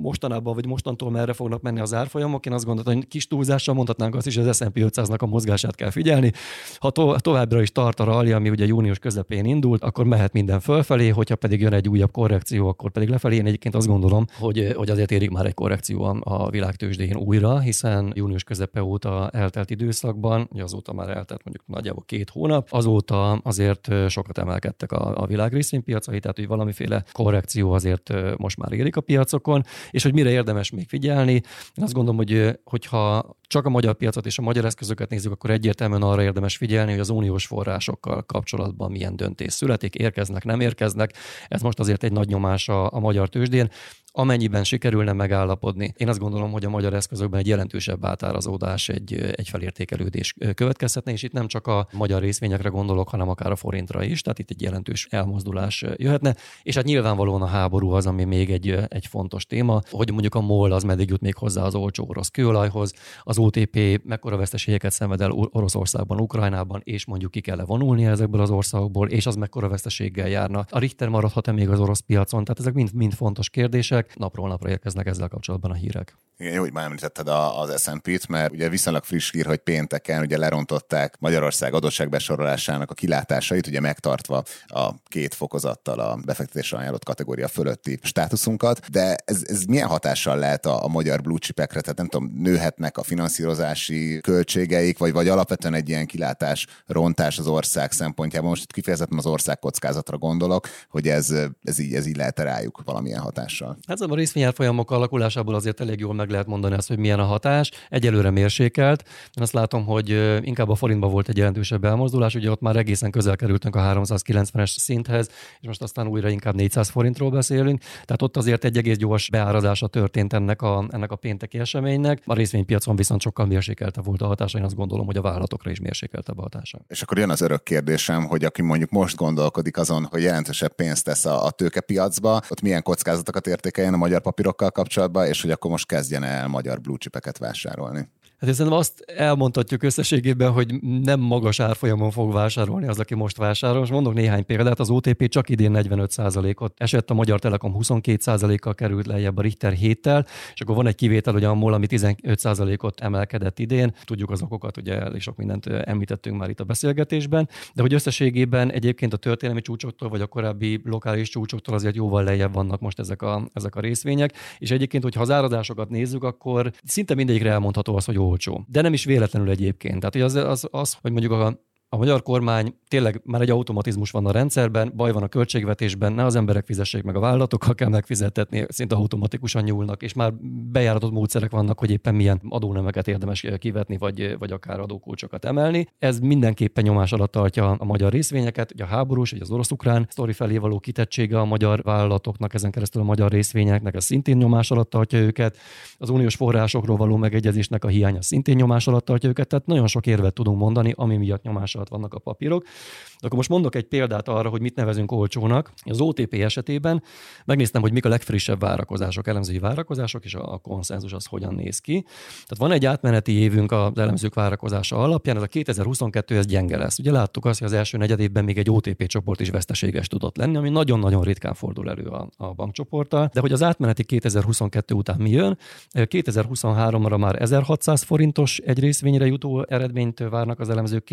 mostanában 0.02 0.54
vagy 0.54 0.65
mostantól 0.68 1.12
merre 1.12 1.34
fognak 1.34 1.62
menni 1.62 1.80
az 1.80 1.94
árfolyamok. 1.94 2.46
Én 2.46 2.54
azt 2.54 2.66
gondoltam, 2.66 2.94
hogy 2.94 3.08
kis 3.08 3.28
túlzással 3.28 3.76
mondhatnánk 3.76 4.16
azt 4.16 4.28
is, 4.28 4.36
hogy 4.36 4.48
az 4.48 4.56
S&P 4.58 4.74
500-nak 4.76 5.20
a 5.20 5.26
mozgását 5.26 5.76
kell 5.76 5.90
figyelni. 5.90 6.32
Ha 6.78 6.90
to- 6.90 7.22
továbbra 7.22 7.62
is 7.62 7.72
tart 7.72 8.00
a 8.00 8.04
rally, 8.04 8.32
ami 8.32 8.50
ugye 8.50 8.66
június 8.66 9.00
közepén 9.00 9.46
indult, 9.46 9.84
akkor 9.84 10.06
mehet 10.06 10.34
minden 10.34 10.60
fölfelé, 10.60 11.10
hogyha 11.10 11.36
pedig 11.36 11.62
jön 11.62 11.74
egy 11.74 11.90
újabb 11.90 12.12
korrekció, 12.12 12.68
akkor 12.68 12.92
pedig 12.92 13.10
lefelé. 13.10 13.36
Én 13.36 13.46
egyébként 13.46 13.76
azt 13.76 13.88
gondolom, 13.88 14.26
hogy, 14.40 14.74
hogy 14.76 14.90
azért 14.90 15.12
érik 15.12 15.30
már 15.30 15.46
egy 15.46 15.54
korrekció 15.54 16.04
a 16.24 16.50
világtőzsdén 16.50 17.16
újra, 17.16 17.60
hiszen 17.60 18.12
június 18.16 18.44
közepe 18.44 18.84
óta 18.84 19.30
eltelt 19.30 19.70
időszakban, 19.70 20.48
ugye 20.52 20.64
azóta 20.64 20.94
már 20.94 21.10
eltelt 21.10 21.44
mondjuk 21.44 21.68
nagyjából 21.68 22.04
két 22.06 22.30
hónap, 22.30 22.68
azóta 22.72 23.32
azért 23.32 23.92
sokat 24.10 24.38
emelkedtek 24.38 24.92
a, 24.92 25.22
a 25.22 25.26
világ 25.26 25.54
részvénypiacai, 25.54 26.20
tehát 26.20 26.38
hogy 26.38 26.48
valamiféle 26.48 27.04
korrekció 27.12 27.72
azért 27.72 28.14
most 28.38 28.58
már 28.58 28.72
érik 28.72 28.96
a 28.96 29.02
piacokon, 29.02 29.64
és 29.92 30.04
hogy 30.04 30.14
mire 30.14 30.30
érdemes 30.46 30.70
még 30.70 30.88
figyelni. 30.88 31.34
Én 31.76 31.84
azt 31.84 31.94
gondolom, 31.94 32.18
hogy 32.18 32.60
hogyha 32.64 33.36
csak 33.48 33.66
a 33.66 33.70
magyar 33.70 33.94
piacot 33.94 34.26
és 34.26 34.38
a 34.38 34.42
magyar 34.42 34.66
eszközöket 34.66 35.10
nézzük, 35.10 35.32
akkor 35.32 35.50
egyértelműen 35.50 36.02
arra 36.02 36.24
érdemes 36.24 36.58
figyelni, 36.58 36.92
hogy 36.92 37.00
az 37.00 37.10
uniós 37.10 37.46
forrásokkal 37.46 38.24
kapcsolatban 38.24 38.92
milyen 38.92 39.16
döntés 39.16 39.54
születik, 39.54 39.96
érkeznek, 39.96 40.44
nem 40.44 40.60
érkeznek. 40.60 41.14
Ez 41.48 41.62
most 41.62 41.80
azért 41.80 42.04
egy 42.04 42.12
nagy 42.12 42.28
nyomás 42.28 42.70
a, 42.70 42.94
a 42.94 43.00
magyar 43.00 43.30
tőzsdén 43.30 43.70
amennyiben 44.18 44.64
sikerülne 44.64 45.14
megállapodni. 45.14 45.94
Én 45.98 46.10
azt 46.10 46.20
gondolom, 46.20 46.52
hogy 46.52 46.66
a 46.66 46.70
magyar 46.70 46.94
eszközökben 46.94 47.40
egy 47.40 47.48
jelentősebb 47.48 48.06
átárazódás, 48.06 48.90
egy, 48.90 49.14
egy 49.36 49.50
felértékelődés 49.50 50.36
következhetne, 50.54 51.12
és 51.12 51.24
itt 51.24 51.32
nem 51.32 51.48
csak 51.48 51.68
a 51.68 51.88
magyar 51.94 52.22
részvényekre 52.22 52.70
gondolok, 52.70 53.10
hanem 53.10 53.30
akár 53.30 53.52
a 53.52 53.56
forintra 53.56 54.04
is, 54.04 54.22
tehát 54.22 54.40
itt 54.40 54.50
egy 54.50 54.62
jelentős 54.62 55.08
elmozdulás 55.10 55.86
jöhetne, 55.96 56.36
és 56.64 56.76
hát 56.76 56.84
nyilvánvalóan 56.84 57.42
a 57.42 57.46
háború 57.46 57.90
az, 57.90 58.06
ami 58.06 58.24
még 58.24 58.52
egy, 58.52 58.78
egy 58.88 59.08
fontos 59.08 59.46
téma, 59.46 59.82
hogy 59.90 60.12
mondjuk 60.12 60.36
a 60.36 60.42
MOL 60.42 60.72
az 60.72 60.84
meddig 60.84 61.10
jut 61.10 61.22
még 61.22 61.36
hozzá 61.36 61.64
az 61.64 61.76
olcsó 61.76 62.06
orosz 62.08 62.30
kőolajhoz, 62.30 62.94
az 63.24 63.38
OTP 63.38 64.02
mekkora 64.04 64.38
veszteségeket 64.38 64.92
szenved 64.92 65.22
el 65.22 65.32
Oroszországban, 65.32 66.20
Ukrajnában, 66.20 66.82
és 66.84 67.06
mondjuk 67.06 67.32
ki 67.32 67.42
kell 67.42 67.64
vonulni 67.66 68.06
ezekből 68.06 68.42
az 68.42 68.50
országokból, 68.50 69.10
és 69.10 69.26
az 69.26 69.36
mekkora 69.36 69.68
veszteséggel 69.68 70.28
járna. 70.28 70.66
A 70.70 70.80
Richter 70.80 71.10
maradhat-e 71.10 71.52
még 71.52 71.70
az 71.70 71.80
orosz 71.80 72.00
piacon? 72.00 72.44
Tehát 72.44 72.60
ezek 72.60 72.74
mind, 72.74 72.94
mind 72.94 73.14
fontos 73.14 73.50
kérdések 73.50 74.05
hírek, 74.06 74.18
napról 74.18 74.48
napra 74.48 74.70
érkeznek 74.70 75.08
ezzel 75.08 75.28
kapcsolatban 75.28 75.72
a 75.72 75.74
hírek. 75.74 76.16
Igen, 76.38 76.54
jó, 76.54 76.62
hogy 76.62 76.74
már 76.74 76.86
említetted 76.86 77.28
az 77.28 77.82
S&P-t, 77.82 78.28
mert 78.28 78.52
ugye 78.52 78.70
viszonylag 78.70 79.04
friss 79.04 79.32
hír, 79.32 79.46
hogy 79.46 79.58
pénteken 79.58 80.22
ugye 80.22 80.38
lerontották 80.38 81.16
Magyarország 81.20 81.74
adósságbesorolásának 81.74 82.92
a 82.92 82.94
kilátásait, 82.94 83.68
ugye 83.68 83.80
megtartva 83.80 84.44
a 84.68 84.94
két 85.04 85.34
fokozattal 85.34 86.00
a 86.00 86.20
befektetésre 86.26 86.78
ajánlott 86.78 87.04
kategória 87.04 87.48
fölötti 87.48 88.00
státuszunkat, 88.02 88.90
de 88.92 89.16
ez, 89.26 89.44
ez 89.48 89.64
milyen 89.64 89.88
hatással 89.88 90.38
lehet 90.38 90.66
a, 90.66 90.84
a 90.84 90.88
magyar 90.88 91.22
blue 91.22 91.38
chipekre, 91.38 91.82
tehát 91.82 91.98
nem 91.98 92.08
tudom, 92.08 92.32
nőhetnek 92.38 92.98
a 92.98 93.04
finanszírozási 93.04 94.20
költségeik, 94.22 94.98
vagy, 94.98 95.12
vagy 95.12 95.28
alapvetően 95.28 95.74
egy 95.74 95.90
ilyen 95.90 96.06
kilátás, 96.06 96.68
rontás 96.86 97.38
az 97.38 97.48
ország 97.48 97.92
szempontjából, 97.92 98.50
most 98.50 98.64
itt 98.64 98.72
kifejezetten 98.72 99.18
az 99.18 99.26
ország 99.26 99.60
kockázatra 99.60 100.18
gondolok, 100.18 100.68
hogy 100.90 101.08
ez, 101.08 101.34
ez, 101.64 101.80
így, 101.80 101.94
ez 101.94 102.06
így 102.06 102.18
lehet 102.18 102.40
rájuk 102.40 102.82
valamilyen 102.86 103.22
hatással. 103.22 103.78
Hát 104.00 104.10
a 104.10 104.16
részvényárfolyamok 104.16 104.92
alakulásából 104.92 105.56
azért 105.56 105.80
elég 105.80 106.00
jól 106.00 106.14
meg 106.14 106.30
lehet 106.30 106.48
mondani 106.48 106.76
azt, 106.76 106.88
hogy 106.88 106.98
milyen 106.98 107.20
a 107.20 107.24
hatás. 107.24 107.72
Egyelőre 107.90 108.30
mérsékelt. 108.30 109.04
Én 109.08 109.44
azt 109.44 109.54
látom, 109.54 109.86
hogy 109.86 110.10
inkább 110.42 110.70
a 110.70 110.76
forintban 110.76 111.12
volt 111.12 111.30
egy 111.30 111.38
jelentősebb 111.38 111.86
elmozdulás, 111.86 112.36
ugye 112.36 112.52
ott 112.52 112.62
már 112.62 112.76
egészen 112.76 113.12
közel 113.12 113.36
kerültünk 113.36 113.76
a 113.76 113.80
390-es 113.80 114.78
szinthez, 114.78 115.30
és 115.60 115.68
most 115.68 115.82
aztán 115.82 116.08
újra 116.08 116.30
inkább 116.30 116.56
400 116.56 116.90
forintról 116.90 117.30
beszélünk. 117.30 117.80
Tehát 117.80 118.22
ott 118.22 118.38
azért 118.38 118.64
egy 118.64 118.78
egész 118.78 118.98
gyors 118.98 119.30
beárazása 119.30 119.88
történt 119.88 120.34
ennek 120.34 120.62
a, 120.62 120.88
ennek 120.90 121.12
a 121.12 121.16
pénteki 121.16 121.60
eseménynek. 121.60 122.22
A 122.26 122.34
részvénypiacon 122.34 122.96
viszont 122.96 123.22
sokkal 123.22 123.46
mérsékelte 123.46 124.02
volt 124.02 124.22
a 124.22 124.28
hatása, 124.28 124.58
én 124.58 124.64
azt 124.64 124.76
gondolom, 124.76 125.06
hogy 125.06 125.18
a 125.18 125.22
vállalatokra 125.22 125.72
is 125.72 125.80
mérsékelte 125.80 126.34
a 126.36 126.42
hatása. 126.42 126.80
És 126.88 127.02
akkor 127.02 127.18
jön 127.18 127.30
az 127.30 127.42
örök 127.42 127.64
kérdésem, 127.64 128.26
hogy 128.26 128.46
aki 128.46 128.62
mondjuk 128.62 128.90
most 128.90 129.16
gondolkodik 129.16 129.78
azon, 129.78 130.08
hogy 130.10 130.22
jelentősebb 130.22 130.74
pénzt 130.76 131.04
tesz 131.04 131.26
a, 131.26 131.46
a 131.46 131.52
tőkepiacba, 131.52 132.42
ott 132.50 132.62
milyen 132.62 132.84
kockázatokat 132.84 133.48
értékeljen 133.86 133.94
a 133.94 133.98
magyar 133.98 134.22
papírokkal 134.22 134.72
kapcsolatban, 134.72 135.28
és 135.28 135.42
hogy 135.42 135.52
akkor 135.52 135.72
most 135.72 135.88
kezdje 135.88 136.04
kezdjen 136.20 136.24
el 136.24 136.48
magyar 136.48 136.82
blue 136.82 136.98
chipeket 136.98 137.38
vásárolni. 137.38 138.10
Hát 138.40 138.54
szerintem 138.54 138.80
azt 138.80 139.00
elmondhatjuk 139.00 139.84
összességében, 139.84 140.52
hogy 140.52 140.82
nem 140.82 141.20
magas 141.20 141.60
árfolyamon 141.60 142.12
fog 142.12 142.34
vásárolni 142.34 142.88
az, 142.88 143.00
aki 143.00 143.16
most 143.16 143.38
vásárol. 143.38 143.80
Most 143.80 143.92
mondok 143.92 144.14
néhány 144.14 144.46
példát, 144.46 144.80
az 144.80 144.90
OTP 144.90 145.28
csak 145.28 145.50
idén 145.50 145.72
45%-ot 145.76 146.74
esett, 146.78 147.10
a 147.10 147.14
Magyar 147.14 147.40
Telekom 147.40 147.76
22%-kal 147.80 148.74
került 148.76 149.06
lejjebb 149.06 149.38
a 149.38 149.42
Richter 149.42 149.74
héttel, 149.74 150.26
és 150.54 150.62
akkor 150.62 150.76
van 150.76 150.88
egy 150.88 150.96
kivétel, 150.96 151.34
hogy 151.34 151.44
a 151.44 151.54
MOL, 151.54 151.74
ami 151.74 151.86
15%-ot 151.90 153.00
emelkedett 153.00 153.60
idén. 153.60 153.94
Tudjuk 154.04 154.32
az 154.32 154.42
okokat, 154.42 154.78
ugye 154.78 155.00
elég 155.00 155.22
sok 155.22 155.36
mindent 155.38 155.66
említettünk 155.66 156.38
már 156.38 156.50
itt 156.50 156.60
a 156.60 156.64
beszélgetésben, 156.64 157.50
de 157.74 157.82
hogy 157.82 157.94
összességében 157.94 158.72
egyébként 158.72 159.14
a 159.14 159.18
történelmi 159.18 159.62
csúcsoktól, 159.62 160.10
vagy 160.10 160.22
a 160.22 160.28
korábbi 160.28 160.82
lokális 160.84 161.30
csúcsoktól 161.30 161.76
azért 161.76 161.96
jóval 161.96 162.24
lejjebb 162.24 162.54
vannak 162.54 162.80
most 162.80 163.00
ezek 163.00 163.22
a, 163.22 163.48
ezek 163.54 163.76
a 163.76 163.80
részvények, 163.80 164.34
és 164.58 164.72
egyébként, 164.72 165.04
hogyha 165.04 165.22
az 165.22 165.32
árazásokat 165.32 165.90
nézzük, 165.90 166.24
akkor 166.24 166.72
szinte 166.84 167.16
mindegyikre 167.16 167.52
elmondható 167.52 167.96
az, 167.96 168.06
hogy 168.06 168.18
olcsó. 168.26 168.66
De 168.68 168.82
nem 168.82 168.94
is 168.94 169.06
véletlenül 169.06 169.50
egyébként. 169.50 170.00
Tehát 170.00 170.14
hogy 170.14 170.24
az, 170.24 170.36
az, 170.36 170.68
az 170.72 170.98
hogy 171.02 171.12
mondjuk 171.12 171.32
a 171.32 171.60
A 171.96 171.98
magyar 171.98 172.22
kormány 172.22 172.76
tényleg 172.88 173.22
már 173.24 173.42
egy 173.42 173.50
automatizmus 173.50 174.12
van 174.12 174.26
a 174.26 174.32
rendszerben, 174.32 174.94
baj 174.96 175.12
van 175.12 175.24
a 175.24 175.28
költségvetésben, 175.28 176.14
ne 176.14 176.26
az 176.26 176.36
emberek 176.36 176.66
fizessék 176.66 177.04
meg 177.04 177.16
a 177.16 177.20
vállalatokkal 177.20 177.76
kell 177.76 177.90
megfizetetni, 177.90 178.66
szinte 178.68 178.96
automatikusan 178.96 179.64
nyúlnak, 179.64 180.02
és 180.02 180.14
már 180.14 180.34
bejáratott 180.72 181.12
módszerek 181.12 181.52
vannak, 181.52 181.80
hogy 181.80 181.92
éppen 181.92 182.16
milyen 182.16 182.42
adónemeket 182.50 183.08
érdemes 183.08 183.46
kivetni, 183.58 183.98
vagy, 183.98 184.38
vagy 184.40 184.52
akár 184.52 184.80
adókulcsokat 184.80 185.46
emelni. 185.46 185.88
Ez 186.00 186.20
mindenképpen 186.20 186.84
nyomás 186.84 187.12
alatt 187.12 187.32
tartja 187.32 187.72
a 187.72 187.86
magyar 187.86 188.12
részvényeket, 188.12 188.72
ugye 188.72 188.84
a 188.84 188.88
háborús, 188.88 189.32
vagy 189.32 189.42
az 189.42 189.52
orosz-ukrán 189.52 190.08
sztori 190.10 190.34
felé 190.34 190.58
való 190.58 190.80
kitettsége 190.80 191.40
a 191.40 191.46
magyar 191.46 191.84
vállalatoknak, 191.84 192.54
ezen 192.54 192.72
keresztül 192.72 193.02
a 193.02 193.06
magyar 193.06 193.32
részvényeknek, 193.32 193.96
ez 193.96 194.04
szintén 194.04 194.38
nyomás 194.38 194.72
alatt 194.72 194.90
tartja 194.90 195.20
őket. 195.20 195.58
Az 195.98 196.10
uniós 196.10 196.36
forrásokról 196.36 196.98
való 196.98 197.16
megegyezésnek 197.16 197.84
a 197.84 197.88
hiánya 197.88 198.22
szintén 198.22 198.56
nyomás 198.56 198.88
alatt 198.88 199.06
tartja 199.06 199.30
őket, 199.30 199.48
tehát 199.48 199.66
nagyon 199.66 199.88
sok 199.88 200.08
érvet 200.08 200.34
tudunk 200.34 200.58
mondani, 200.60 200.94
ami 200.96 201.18
miatt 201.18 201.44
nyomás 201.44 201.76
alatt 201.76 201.84
vannak 201.90 202.14
a 202.14 202.20
papírok. 202.20 202.64
De 202.64 203.26
akkor 203.26 203.38
most 203.38 203.50
mondok 203.50 203.76
egy 203.76 203.84
példát 203.84 204.28
arra, 204.28 204.50
hogy 204.50 204.62
mit 204.62 204.76
nevezünk 204.76 205.12
olcsónak. 205.12 205.74
Az 205.84 206.02
OTP 206.02 206.34
esetében 206.34 207.04
megnéztem, 207.46 207.82
hogy 207.82 207.92
mik 207.92 208.06
a 208.06 208.10
legfrissebb 208.10 208.60
várakozások, 208.60 209.28
elemzői 209.28 209.60
várakozások, 209.60 210.26
és 210.26 210.36
a 210.36 210.58
konszenzus 210.58 211.14
az 211.14 211.26
hogyan 211.26 211.54
néz 211.54 211.80
ki. 211.80 212.02
Tehát 212.28 212.58
van 212.58 212.72
egy 212.72 212.86
átmeneti 212.86 213.32
évünk 213.32 213.72
az 213.72 213.98
elemzők 213.98 214.34
várakozása 214.34 214.98
alapján, 214.98 215.36
ez 215.36 215.42
a 215.42 215.48
2022 215.48 216.38
ez 216.38 216.46
gyenge 216.46 216.78
lesz. 216.78 217.00
Ugye 217.00 217.12
láttuk 217.12 217.46
azt, 217.46 217.60
hogy 217.60 217.68
az 217.68 217.74
első 217.74 217.98
negyedévben 217.98 218.44
még 218.44 218.58
egy 218.58 218.70
OTP 218.70 219.06
csoport 219.06 219.40
is 219.40 219.50
veszteséges 219.50 220.08
tudott 220.08 220.38
lenni, 220.38 220.58
ami 220.58 220.70
nagyon-nagyon 220.70 221.24
ritkán 221.24 221.54
fordul 221.54 221.90
elő 221.90 222.04
a, 222.04 222.30
a 222.38 222.54
bankcsoporttal. 222.54 223.30
De 223.34 223.40
hogy 223.40 223.52
az 223.52 223.64
átmeneti 223.64 224.04
2022 224.04 224.96
után 224.96 225.18
mi 225.20 225.30
jön, 225.30 225.58
2023-ra 225.92 227.20
már 227.20 227.42
1600 227.42 228.04
forintos 228.04 228.58
egy 228.58 228.80
részvényre 228.80 229.26
jutó 229.26 229.66
eredményt 229.70 230.20
várnak 230.20 230.60
az 230.60 230.70
elemzők, 230.70 231.04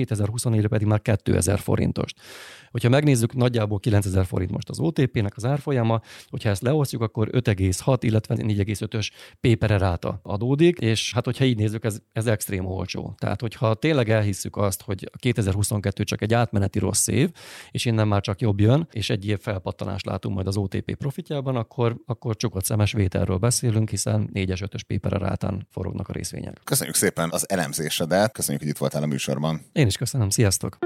2024-re 0.63 0.69
pedig 0.69 0.87
már 0.87 1.03
2000 1.03 1.59
forintost. 1.59 2.17
Hogyha 2.71 2.89
megnézzük, 2.89 3.35
nagyjából 3.35 3.79
9000 3.79 4.27
forint 4.27 4.51
most 4.51 4.69
az 4.69 4.81
OTP-nek 4.81 5.37
az 5.37 5.45
árfolyama, 5.45 6.01
hogyha 6.29 6.49
ezt 6.49 6.63
leosztjuk, 6.63 7.03
akkor 7.03 7.29
5,6, 7.33 7.97
illetve 8.01 8.35
4,5-ös 8.35 9.09
pépere 9.41 9.79
ráta 9.79 10.21
adódik, 10.23 10.79
és 10.79 11.13
hát 11.13 11.25
hogyha 11.25 11.45
így 11.45 11.57
nézzük, 11.57 11.85
ez, 11.85 11.99
ez 12.13 12.27
extrém 12.27 12.67
olcsó. 12.67 13.15
Tehát, 13.19 13.41
hogyha 13.41 13.75
tényleg 13.75 14.11
elhisszük 14.11 14.57
azt, 14.57 14.83
hogy 14.83 15.09
a 15.13 15.17
2022 15.17 16.05
csak 16.05 16.23
egy 16.23 16.35
átmeneti 16.35 16.79
rossz 16.79 17.07
év, 17.07 17.31
és 17.71 17.85
innen 17.85 18.09
már 18.09 18.21
csak 18.21 18.41
jobb 18.41 18.61
jön, 18.61 18.89
és 18.91 19.11
egy 19.11 19.27
év 19.27 19.39
felpattanást 19.39 20.07
látunk 20.07 20.35
majd 20.35 20.47
az 20.47 20.57
OTP 20.57 20.95
profitjában, 20.95 21.57
akkor, 21.57 21.97
akkor 22.07 22.37
csukott 22.37 22.65
szemes 22.65 22.93
vételről 22.93 23.37
beszélünk, 23.37 23.91
hiszen 23.91 24.31
4-es, 24.35 24.69
5-ös 24.71 24.81
pépere 24.87 25.19
rátán 25.19 25.67
forognak 25.71 26.09
a 26.09 26.13
részvények. 26.13 26.61
Köszönjük 26.65 26.97
szépen 26.97 27.29
az 27.33 27.51
elemzésedet, 27.51 28.33
köszönjük, 28.33 28.63
hogy 28.63 28.73
itt 28.73 28.79
voltál 28.79 29.03
a 29.03 29.07
műsorban. 29.07 29.61
Én 29.73 29.87
is 29.87 29.97
köszönöm, 29.97 30.31
sziasztok! 30.43 30.79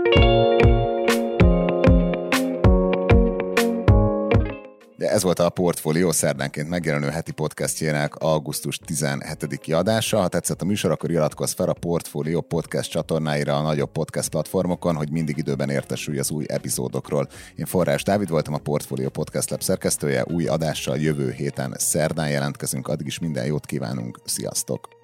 De 4.96 5.10
ez 5.10 5.22
volt 5.22 5.38
a 5.38 5.50
Portfolio 5.50 6.12
szerdánként 6.12 6.68
megjelenő 6.68 7.08
heti 7.08 7.32
podcastjének 7.32 8.14
augusztus 8.14 8.78
17. 8.78 9.72
adása. 9.72 10.20
Ha 10.20 10.28
tetszett 10.28 10.62
a 10.62 10.64
műsor, 10.64 10.90
akkor 10.90 11.10
iratkozz 11.10 11.52
fel 11.52 11.68
a 11.68 11.72
Portfolio 11.72 12.40
podcast 12.40 12.90
csatornáira 12.90 13.56
a 13.56 13.62
nagyobb 13.62 13.92
podcast 13.92 14.28
platformokon, 14.28 14.96
hogy 14.96 15.10
mindig 15.10 15.36
időben 15.36 15.70
értesülj 15.70 16.18
az 16.18 16.30
új 16.30 16.44
epizódokról. 16.48 17.28
Én 17.54 17.66
Forrás 17.66 18.02
Dávid 18.02 18.28
voltam 18.28 18.54
a 18.54 18.58
Portfolio 18.58 19.08
Podcast 19.08 19.50
Lab 19.50 19.62
szerkesztője, 19.62 20.24
új 20.32 20.46
adással 20.46 20.98
jövő 20.98 21.30
héten 21.30 21.74
szerdán 21.78 22.30
jelentkezünk, 22.30 22.88
addig 22.88 23.06
is 23.06 23.18
minden 23.18 23.46
jót 23.46 23.66
kívánunk, 23.66 24.18
sziasztok! 24.24 24.95